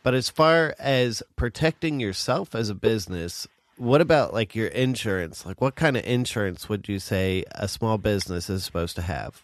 [0.04, 3.48] But as far as protecting yourself as a business,
[3.78, 5.46] what about like your insurance?
[5.46, 9.44] Like, what kind of insurance would you say a small business is supposed to have?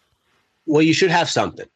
[0.65, 1.67] Well, you should have something.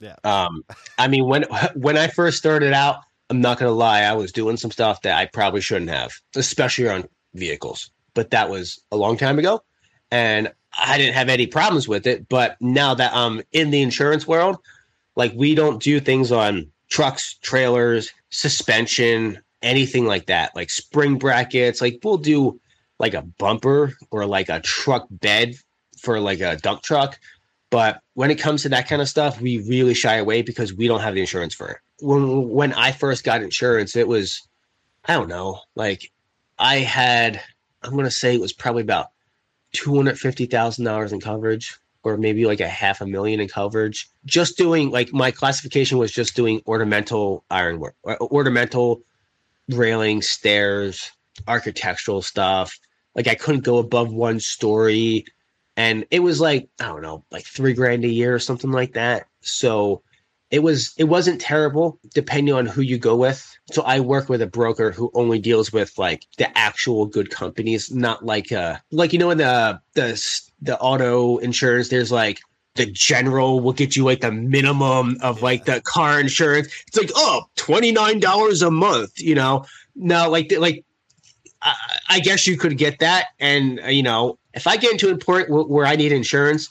[0.00, 0.16] Yeah.
[0.24, 0.64] Um,
[0.98, 1.44] I mean, when
[1.74, 5.16] when I first started out, I'm not gonna lie, I was doing some stuff that
[5.16, 7.90] I probably shouldn't have, especially on vehicles.
[8.14, 9.62] But that was a long time ago,
[10.10, 12.28] and I didn't have any problems with it.
[12.28, 14.58] But now that I'm in the insurance world,
[15.16, 21.80] like we don't do things on trucks, trailers, suspension, anything like that, like spring brackets.
[21.80, 22.60] Like we'll do
[22.98, 25.54] like a bumper or like a truck bed
[26.00, 27.18] for like a dump truck
[27.70, 30.88] but when it comes to that kind of stuff, we really shy away because we
[30.88, 31.78] don't have the insurance for it.
[32.00, 34.48] When when I first got insurance, it was
[35.04, 36.10] I don't know, like
[36.58, 37.40] I had
[37.82, 39.08] I'm gonna say it was probably about
[39.72, 43.48] two hundred fifty thousand dollars in coverage, or maybe like a half a million in
[43.48, 44.08] coverage.
[44.24, 49.02] Just doing like my classification was just doing ornamental ironwork, ornamental
[49.68, 51.10] railing, stairs,
[51.46, 52.78] architectural stuff.
[53.14, 55.26] Like I couldn't go above one story
[55.78, 58.94] and it was like I don't know, like three grand a year or something like
[58.94, 59.28] that.
[59.42, 60.02] So
[60.50, 63.56] it was it wasn't terrible depending on who you go with.
[63.70, 67.92] So I work with a broker who only deals with like the actual good companies,
[67.92, 72.40] not like uh like you know in the the the auto insurance there's like
[72.74, 76.66] the general will get you like the minimum of like the car insurance.
[76.88, 79.64] It's like oh $29 a month, you know.
[79.94, 80.84] No, like like
[81.62, 81.74] I,
[82.08, 85.48] I guess you could get that and you know if I get into a point
[85.48, 86.68] where, I need insurance,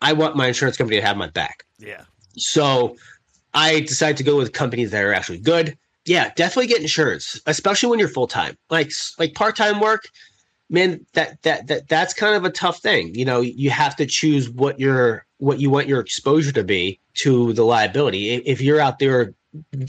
[0.00, 1.64] I want my insurance company to have my back.
[1.78, 2.02] Yeah.
[2.36, 2.96] So
[3.54, 5.78] I decided to go with companies that are actually good.
[6.04, 8.58] Yeah, definitely get insurance, especially when you're full time.
[8.70, 10.08] Like like part time work,
[10.68, 13.14] man, that that that that's kind of a tough thing.
[13.14, 16.98] You know, you have to choose what your what you want your exposure to be
[17.14, 18.34] to the liability.
[18.34, 19.32] If you're out there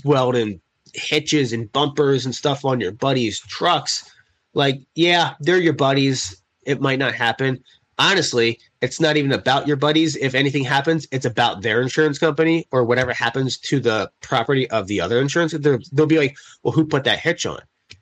[0.04, 0.62] welding
[0.94, 4.08] hitches and bumpers and stuff on your buddies' trucks,
[4.54, 7.64] like yeah, they're your buddies it might not happen.
[8.00, 10.16] Honestly, it's not even about your buddies.
[10.16, 14.88] If anything happens, it's about their insurance company or whatever happens to the property of
[14.88, 15.52] the other insurance.
[15.54, 17.60] They're, they'll be like, well, who put that hitch on?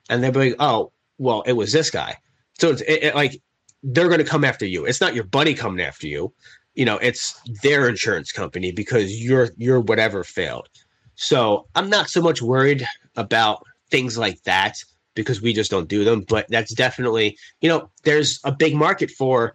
[0.08, 2.16] And they'll be like, oh, well, it was this guy.
[2.58, 3.40] So it's it, it, like
[3.82, 4.84] they're going to come after you.
[4.86, 6.32] It's not your buddy coming after you.
[6.74, 10.68] You know, it's their insurance company because your your whatever failed.
[11.16, 12.86] So I'm not so much worried
[13.16, 14.82] about things like that
[15.14, 16.24] because we just don't do them.
[16.28, 19.54] But that's definitely, you know, there's a big market for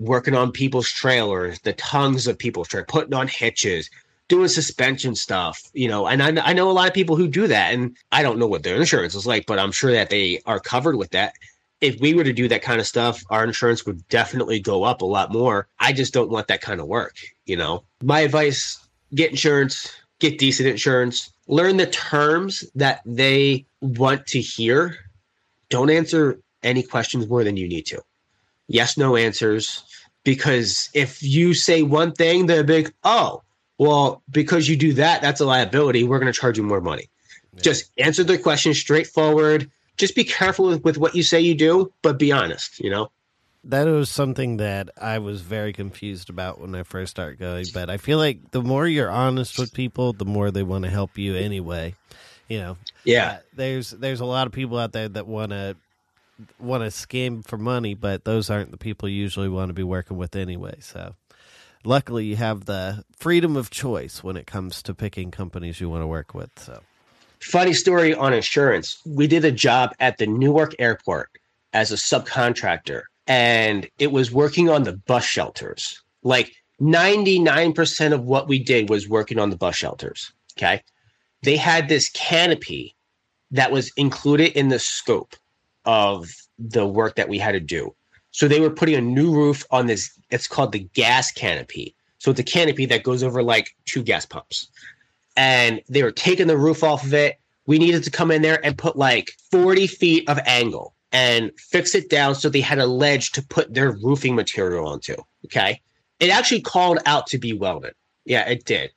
[0.00, 3.90] working on people's trailers, the tongues of people's trailers, putting on hitches,
[4.28, 6.06] doing suspension stuff, you know.
[6.06, 8.46] And I, I know a lot of people who do that, and I don't know
[8.46, 11.34] what their insurance is like, but I'm sure that they are covered with that.
[11.80, 15.02] If we were to do that kind of stuff, our insurance would definitely go up
[15.02, 15.68] a lot more.
[15.78, 17.84] I just don't want that kind of work, you know.
[18.02, 18.84] My advice
[19.14, 24.96] get insurance, get decent insurance, learn the terms that they want to hear.
[25.68, 28.02] Don't answer any questions more than you need to.
[28.66, 29.82] Yes, no answers.
[30.24, 33.42] Because if you say one thing, they're big, oh,
[33.78, 36.04] well, because you do that, that's a liability.
[36.04, 37.08] We're going to charge you more money.
[37.54, 37.62] Yeah.
[37.62, 39.70] Just answer the question straightforward.
[39.96, 43.10] Just be careful with, with what you say you do, but be honest, you know?
[43.64, 47.66] That was something that I was very confused about when I first started going.
[47.74, 50.90] But I feel like the more you're honest with people, the more they want to
[50.90, 51.94] help you anyway.
[52.48, 53.30] You know, yeah.
[53.30, 55.76] Uh, there's there's a lot of people out there that want to
[56.58, 59.82] want to scam for money, but those aren't the people you usually want to be
[59.82, 60.76] working with anyway.
[60.80, 61.14] So,
[61.84, 66.02] luckily, you have the freedom of choice when it comes to picking companies you want
[66.02, 66.50] to work with.
[66.56, 66.80] So,
[67.40, 69.02] funny story on insurance.
[69.04, 71.30] We did a job at the Newark airport
[71.72, 76.02] as a subcontractor, and it was working on the bus shelters.
[76.22, 80.32] Like 99% of what we did was working on the bus shelters.
[80.56, 80.82] Okay.
[81.42, 82.96] They had this canopy
[83.50, 85.36] that was included in the scope
[85.84, 87.94] of the work that we had to do.
[88.30, 90.10] So they were putting a new roof on this.
[90.30, 91.94] It's called the gas canopy.
[92.18, 94.68] So it's a canopy that goes over like two gas pumps.
[95.36, 97.38] And they were taking the roof off of it.
[97.66, 101.94] We needed to come in there and put like 40 feet of angle and fix
[101.94, 105.14] it down so they had a ledge to put their roofing material onto.
[105.46, 105.80] Okay.
[106.20, 107.94] It actually called out to be welded.
[108.24, 108.90] Yeah, it did.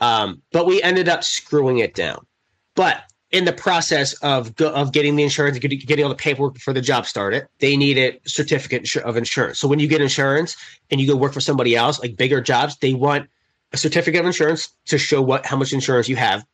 [0.00, 2.26] Um, but we ended up screwing it down.
[2.74, 6.80] But in the process of of getting the insurance, getting all the paperwork before the
[6.80, 9.58] job started, they needed certificate of insurance.
[9.58, 10.56] So when you get insurance
[10.90, 13.28] and you go work for somebody else, like bigger jobs, they want
[13.72, 16.44] a certificate of insurance to show what how much insurance you have,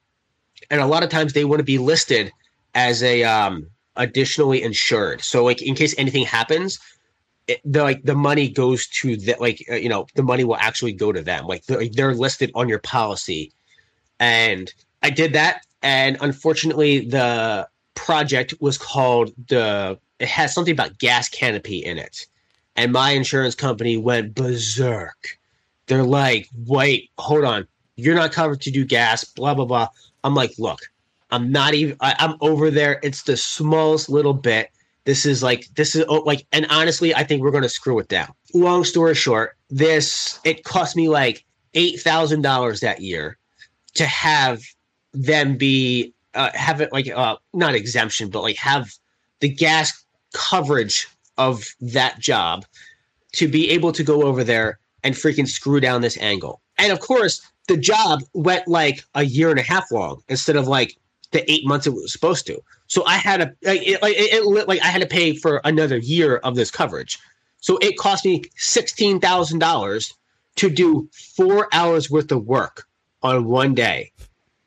[0.70, 2.30] and a lot of times they want to be listed
[2.74, 5.22] as a um, additionally insured.
[5.22, 6.78] So like in case anything happens,
[7.46, 10.56] it, the like the money goes to the like uh, you know the money will
[10.56, 11.46] actually go to them.
[11.46, 13.52] Like they're, they're listed on your policy,
[14.18, 14.72] and
[15.02, 21.28] I did that and unfortunately the project was called the it has something about gas
[21.28, 22.26] canopy in it.
[22.74, 25.38] And my insurance company went berserk.
[25.86, 27.68] They're like wait hold on.
[27.94, 29.88] You're not covered to do gas blah blah blah.
[30.24, 30.80] I'm like look
[31.30, 33.00] i'm not even I, i'm over there.
[33.02, 34.70] It's the smallest little bit.
[35.04, 38.08] This is like this is oh, like and honestly i think we're to screw it
[38.08, 38.32] down.
[38.54, 43.38] Long story short this it cost me like $8000 that year
[43.94, 44.62] to have
[45.12, 48.90] them be uh, have it like uh, not exemption, but like have
[49.40, 50.04] the gas
[50.34, 51.08] coverage
[51.38, 52.64] of that job
[53.32, 56.60] to be able to go over there and freaking screw down this angle.
[56.78, 60.68] And of course, the job went like a year and a half long instead of
[60.68, 60.96] like
[61.36, 62.60] the eight months it was supposed to.
[62.86, 65.98] So I had to like it, it, it, like I had to pay for another
[65.98, 67.18] year of this coverage.
[67.60, 70.14] So it cost me sixteen thousand dollars
[70.56, 72.86] to do four hours worth of work
[73.22, 74.12] on one day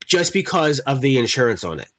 [0.05, 1.89] just because of the insurance on it.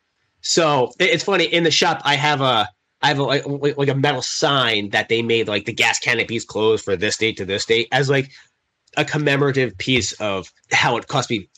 [0.43, 2.01] So it's funny in the shop.
[2.05, 2.69] I have a
[3.03, 6.45] I have a, like, like a metal sign that they made like the gas canopies
[6.45, 8.31] closed for this date to this date as like
[8.97, 11.49] a commemorative piece of how it cost me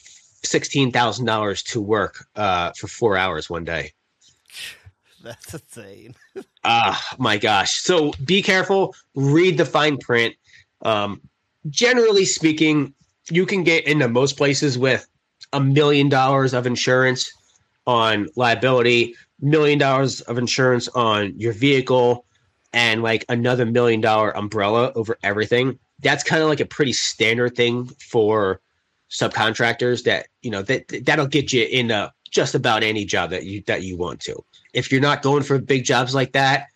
[0.45, 3.93] sixteen thousand dollars to work uh, for four hours one day.
[5.23, 6.15] That's insane.
[6.65, 7.73] Ah, uh, my gosh.
[7.81, 8.95] So be careful.
[9.17, 10.37] Read the fine print.
[10.83, 11.21] Um,
[11.71, 12.95] generally speaking,
[13.31, 15.05] you can get into most places with
[15.53, 17.29] a million dollars of insurance
[17.85, 22.25] on liability, million dollars of insurance on your vehicle,
[22.73, 25.79] and like another million dollar umbrella over everything.
[26.01, 28.61] That's kind of like a pretty standard thing for
[29.13, 33.63] subcontractors that you know that that'll get you into just about any job that you
[33.67, 34.43] that you want to.
[34.73, 36.69] If you're not going for big jobs like that,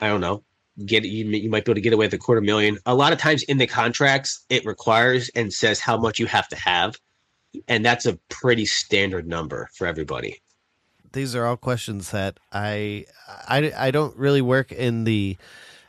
[0.00, 0.42] I don't know,
[0.86, 2.78] get you you might be able to get away with a quarter million.
[2.86, 6.48] A lot of times in the contracts, it requires and says how much you have
[6.48, 6.98] to have
[7.68, 10.40] and that's a pretty standard number for everybody
[11.12, 15.36] these are all questions that I, I I don't really work in the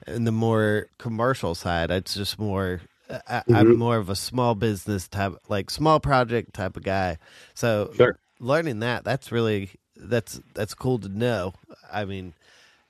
[0.07, 1.91] in the more commercial side.
[1.91, 2.81] It's just more
[3.27, 3.55] I, mm-hmm.
[3.55, 7.17] I'm more of a small business type, like small project type of guy.
[7.53, 8.17] So sure.
[8.39, 11.53] learning that that's really that's that's cool to know.
[11.91, 12.33] I mean,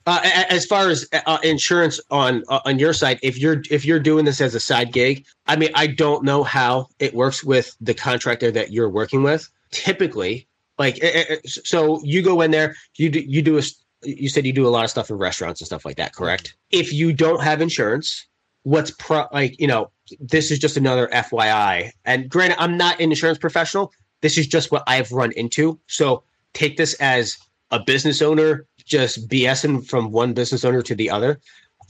[0.06, 0.20] uh,
[0.50, 4.26] as far as uh, insurance on uh, on your side, if you're if you're doing
[4.26, 7.94] this as a side gig, I mean, I don't know how it works with the
[7.94, 9.50] contractor that you're working with.
[9.72, 10.48] Typically,
[10.78, 11.00] like
[11.46, 13.62] so, you go in there, you do, you do a
[14.04, 16.56] you said you do a lot of stuff in restaurants and stuff like that, correct?
[16.72, 18.28] If you don't have insurance,
[18.64, 21.92] what's pro like you know this is just another FYI.
[22.06, 23.94] And granted, I'm not an insurance professional.
[24.22, 25.80] This is just what I've run into.
[25.88, 27.38] So take this as
[27.72, 31.40] a business owner just BSing from one business owner to the other.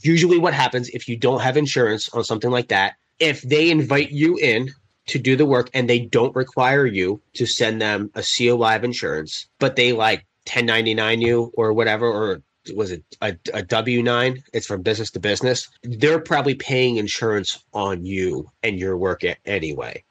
[0.02, 4.10] Usually, what happens if you don't have insurance on something like that, if they invite
[4.10, 4.70] you in
[5.06, 8.84] to do the work and they don't require you to send them a COI of
[8.84, 12.42] insurance, but they like 1099 you or whatever, or
[12.74, 14.42] was it a, a W 9?
[14.52, 15.68] It's from business to business.
[15.82, 20.02] They're probably paying insurance on you and your work anyway.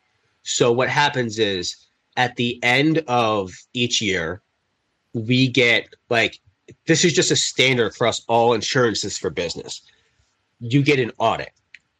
[0.43, 1.75] So, what happens is
[2.17, 4.41] at the end of each year,
[5.13, 6.39] we get like
[6.85, 9.81] this is just a standard across all insurances for business.
[10.59, 11.51] You get an audit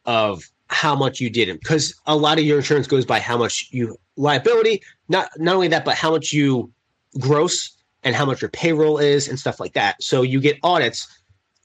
[0.06, 3.68] of how much you did because a lot of your insurance goes by how much
[3.70, 6.70] you liability, not not only that, but how much you
[7.18, 7.70] gross
[8.04, 10.02] and how much your payroll is and stuff like that.
[10.02, 11.08] So you get audits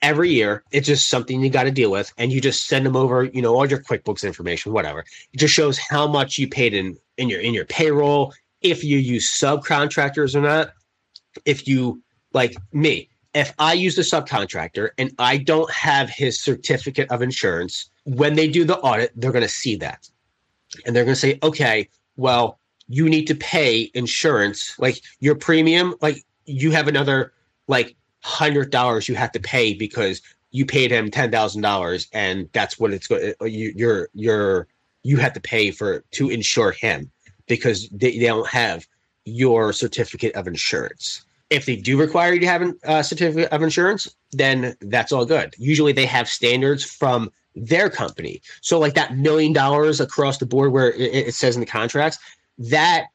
[0.01, 0.63] every year.
[0.71, 3.41] It's just something you got to deal with, and you just send them over, you
[3.41, 5.01] know, all your QuickBooks information, whatever.
[5.33, 8.97] It just shows how much you paid in in your in your payroll, if you
[8.97, 10.71] use subcontractors or not.
[11.45, 12.01] If you
[12.33, 17.89] like me, if I use a subcontractor and I don't have his certificate of insurance,
[18.05, 20.09] when they do the audit, they're going to see that,
[20.85, 25.93] and they're going to say, okay, well, you need to pay insurance, like your premium,
[26.01, 27.33] like you have another
[27.67, 30.21] like hundred dollars you have to pay because
[30.51, 33.33] you paid him ten thousand dollars, and that's what it's going.
[33.41, 34.67] Uh, you, you're you're
[35.03, 37.09] you have to pay for to insure him
[37.47, 38.85] because they, they don't have
[39.25, 41.23] your certificate of insurance.
[41.49, 45.25] If they do require you to have a uh, certificate of insurance, then that's all
[45.25, 45.55] good.
[45.57, 48.41] Usually, they have standards from their company.
[48.61, 52.19] So, like that million dollars across the board, where it, it says in the contracts,
[52.57, 53.05] that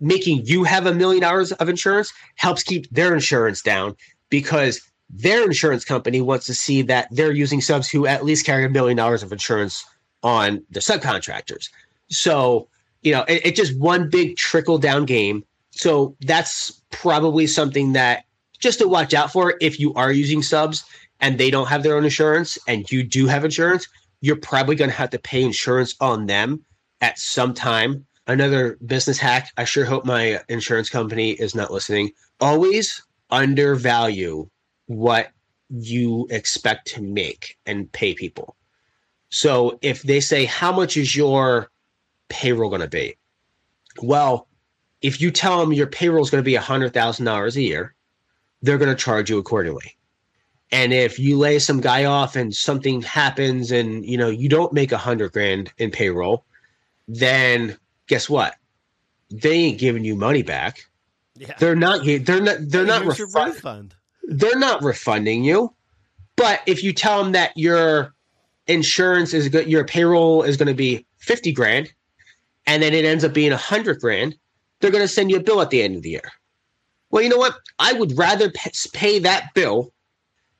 [0.00, 3.96] making you have a million dollars of insurance helps keep their insurance down
[4.28, 8.64] because their insurance company wants to see that they're using subs who at least carry
[8.64, 9.84] a million dollars of insurance
[10.22, 11.68] on the subcontractors.
[12.08, 12.68] So,
[13.02, 15.44] you know, it, it's just one big trickle down game.
[15.70, 18.24] So that's probably something that
[18.58, 20.84] just to watch out for if you are using subs
[21.20, 23.86] and they don't have their own insurance and you do have insurance,
[24.20, 26.64] you're probably going to have to pay insurance on them
[27.00, 28.06] at some time.
[28.26, 29.52] Another business hack.
[29.56, 32.10] I sure hope my insurance company is not listening.
[32.40, 34.48] Always undervalue
[34.86, 35.30] what
[35.70, 38.56] you expect to make and pay people.
[39.30, 41.70] So if they say, How much is your
[42.28, 43.16] payroll going to be?
[44.02, 44.48] Well,
[45.02, 47.94] if you tell them your payroll is going to be $100,000 a year,
[48.62, 49.96] they're going to charge you accordingly.
[50.72, 54.72] And if you lay some guy off and something happens and you know you don't
[54.72, 56.44] make a hundred grand in payroll,
[57.06, 58.56] then guess what?
[59.30, 60.86] They ain't giving you money back.
[61.34, 61.54] Yeah.
[61.58, 62.04] They're not.
[62.04, 62.58] They're not.
[62.60, 63.94] They're hey, not refund, refund.
[64.24, 65.74] They're not refunding you.
[66.36, 68.14] But if you tell them that your
[68.66, 71.92] insurance is good, your payroll is going to be fifty grand,
[72.66, 74.36] and then it ends up being a hundred grand,
[74.80, 76.32] they're going to send you a bill at the end of the year.
[77.10, 77.56] Well, you know what?
[77.78, 78.50] I would rather
[78.92, 79.92] pay that bill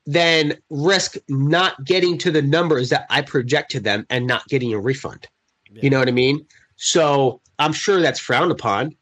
[0.05, 4.73] than risk not getting to the numbers that I project to them and not getting
[4.73, 5.27] a refund.
[5.69, 5.81] Yeah.
[5.83, 6.45] You know what I mean?
[6.77, 8.95] So I'm sure that's frowned upon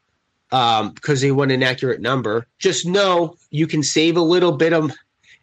[0.50, 2.46] um, because they want an accurate number.
[2.58, 4.92] Just know you can save a little bit of.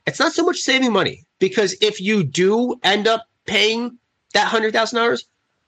[0.05, 3.97] It's not so much saving money because if you do end up paying
[4.33, 5.25] that hundred thousand dollars,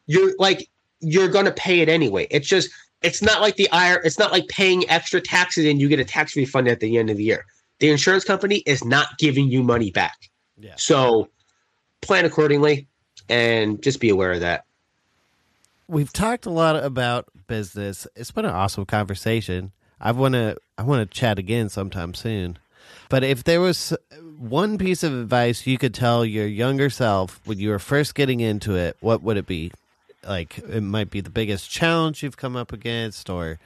[0.07, 2.27] you're like you're going to pay it anyway.
[2.31, 2.69] It's just
[3.01, 4.01] it's not like the IR.
[4.03, 7.09] It's not like paying extra taxes and you get a tax refund at the end
[7.09, 7.45] of the year.
[7.79, 10.29] The insurance company is not giving you money back.
[10.57, 10.73] Yeah.
[10.77, 11.29] So
[12.01, 12.87] plan accordingly
[13.29, 14.65] and just be aware of that.
[15.87, 18.07] We've talked a lot about business.
[18.15, 19.71] It's been an awesome conversation.
[19.99, 22.57] I want to I want to chat again sometime soon.
[23.09, 23.95] But if there was
[24.37, 28.39] one piece of advice you could tell your younger self when you were first getting
[28.39, 29.71] into it, what would it be?
[30.27, 33.59] Like it might be the biggest challenge you've come up against or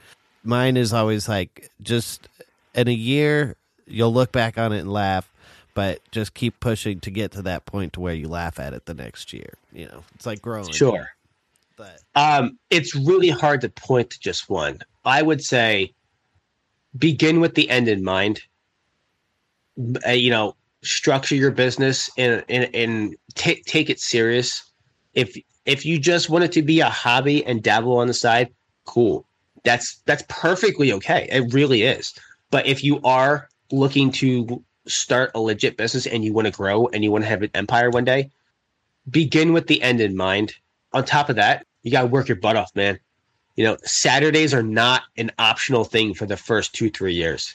[0.44, 2.28] mine is always like just
[2.74, 3.56] in a year
[3.86, 5.30] you'll look back on it and laugh,
[5.74, 8.86] but just keep pushing to get to that point to where you laugh at it
[8.86, 9.54] the next year.
[9.72, 10.72] You know, it's like growing.
[10.72, 11.10] Sure.
[12.14, 14.80] Um, it's really hard to point to just one.
[15.04, 15.92] I would say
[16.96, 18.42] begin with the end in mind.
[20.06, 24.62] Uh, you know, structure your business and and, and take take it serious.
[25.14, 28.52] If if you just want it to be a hobby and dabble on the side,
[28.84, 29.26] cool.
[29.64, 31.28] That's that's perfectly okay.
[31.30, 32.14] It really is.
[32.50, 36.88] But if you are looking to start a legit business and you want to grow
[36.88, 38.30] and you want to have an empire one day,
[39.08, 40.54] begin with the end in mind.
[40.92, 42.98] On top of that, you got to work your butt off, man.
[43.56, 47.54] You know, Saturdays are not an optional thing for the first two, three years.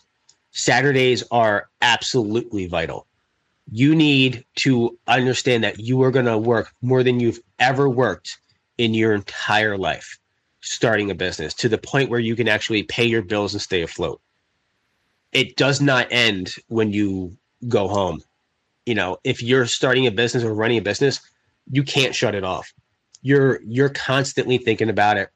[0.52, 3.08] Saturdays are absolutely vital.
[3.72, 8.38] You need to understand that you are going to work more than you've ever worked
[8.78, 10.20] in your entire life
[10.62, 13.82] starting a business to the point where you can actually pay your bills and stay
[13.82, 14.22] afloat.
[15.32, 18.22] It does not end when you go home.
[18.86, 21.20] You know, if you're starting a business or running a business,
[21.72, 22.72] you can't shut it off
[23.26, 25.32] you're you're constantly thinking about it.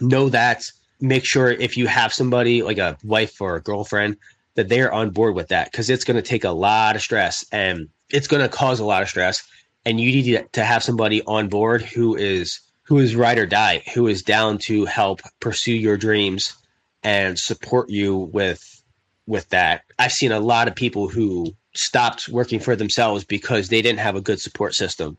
[0.00, 0.64] Know that.
[0.98, 4.16] Make sure if you have somebody like a wife or a girlfriend
[4.54, 7.44] that they're on board with that because it's going to take a lot of stress
[7.52, 9.42] and it's going to cause a lot of stress.
[9.84, 13.82] And you need to have somebody on board who is who is ride or die
[13.94, 16.54] who is down to help pursue your dreams
[17.02, 18.82] and support you with
[19.26, 19.82] with that.
[19.98, 24.16] I've seen a lot of people who stopped working for themselves because they didn't have
[24.16, 25.18] a good support system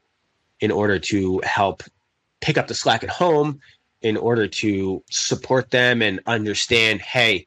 [0.64, 1.84] in order to help
[2.40, 3.60] pick up the slack at home,
[4.02, 7.46] in order to support them and understand, hey,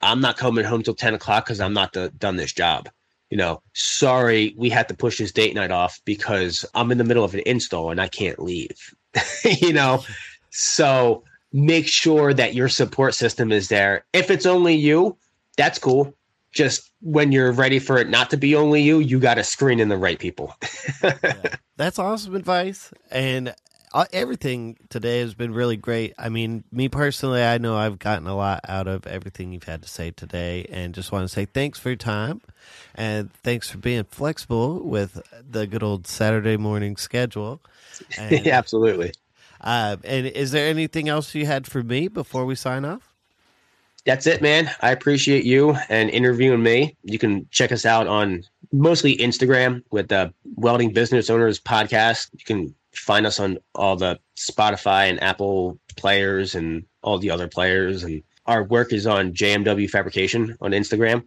[0.00, 2.88] I'm not coming home till 10 o'clock because I'm not the, done this job.
[3.30, 7.04] you know, sorry, we had to push this date night off because I'm in the
[7.04, 8.94] middle of an install and I can't leave.
[9.44, 10.04] you know,
[10.50, 14.04] so make sure that your support system is there.
[14.12, 15.16] If it's only you,
[15.56, 16.14] that's cool.
[16.52, 19.80] Just when you're ready for it not to be only you, you got to screen
[19.80, 20.54] in the right people.
[21.02, 22.92] yeah, that's awesome advice.
[23.10, 23.54] And
[23.94, 26.14] uh, everything today has been really great.
[26.18, 29.82] I mean, me personally, I know I've gotten a lot out of everything you've had
[29.82, 32.40] to say today, and just want to say thanks for your time,
[32.94, 37.60] and thanks for being flexible with the good old Saturday morning schedule.
[38.18, 39.12] And, yeah, absolutely.
[39.60, 43.11] Uh, and is there anything else you had for me before we sign off?
[44.04, 44.68] That's it, man.
[44.80, 46.96] I appreciate you and interviewing me.
[47.04, 48.42] You can check us out on
[48.72, 52.30] mostly Instagram with the Welding Business Owners Podcast.
[52.32, 57.46] You can find us on all the Spotify and Apple players and all the other
[57.46, 58.02] players.
[58.02, 61.24] And our work is on JMW Fabrication on Instagram.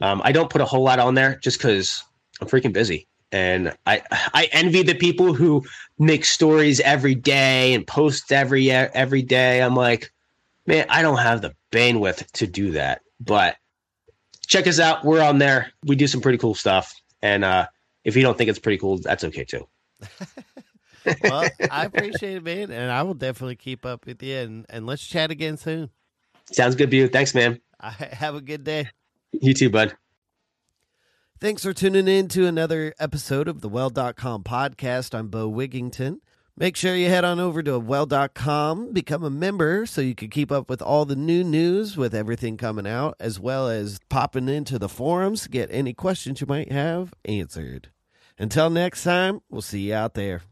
[0.00, 2.02] Um, I don't put a whole lot on there just because
[2.40, 3.06] I'm freaking busy.
[3.32, 4.02] And I
[4.32, 5.64] I envy the people who
[5.98, 9.60] make stories every day and post every every day.
[9.60, 10.12] I'm like,
[10.66, 13.02] man, I don't have the bandwidth to do that.
[13.20, 13.56] But
[14.46, 15.04] check us out.
[15.04, 15.72] We're on there.
[15.84, 16.94] We do some pretty cool stuff.
[17.22, 17.66] And uh,
[18.04, 19.66] if you don't think it's pretty cool, that's okay too.
[21.22, 24.36] well, I appreciate it, man, and I will definitely keep up with you.
[24.36, 25.90] And, and let's chat again soon.
[26.52, 27.08] Sounds good, you.
[27.08, 27.60] Thanks, man.
[27.80, 28.88] I, have a good day.
[29.32, 29.96] You too, bud.
[31.40, 35.18] Thanks for tuning in to another episode of the Weld.com podcast.
[35.18, 36.18] I'm Bo Wigington.
[36.56, 40.52] Make sure you head on over to Weld.com, become a member so you can keep
[40.52, 44.78] up with all the new news with everything coming out, as well as popping into
[44.78, 47.90] the forums to get any questions you might have answered.
[48.38, 50.42] Until next time, we'll see you out there.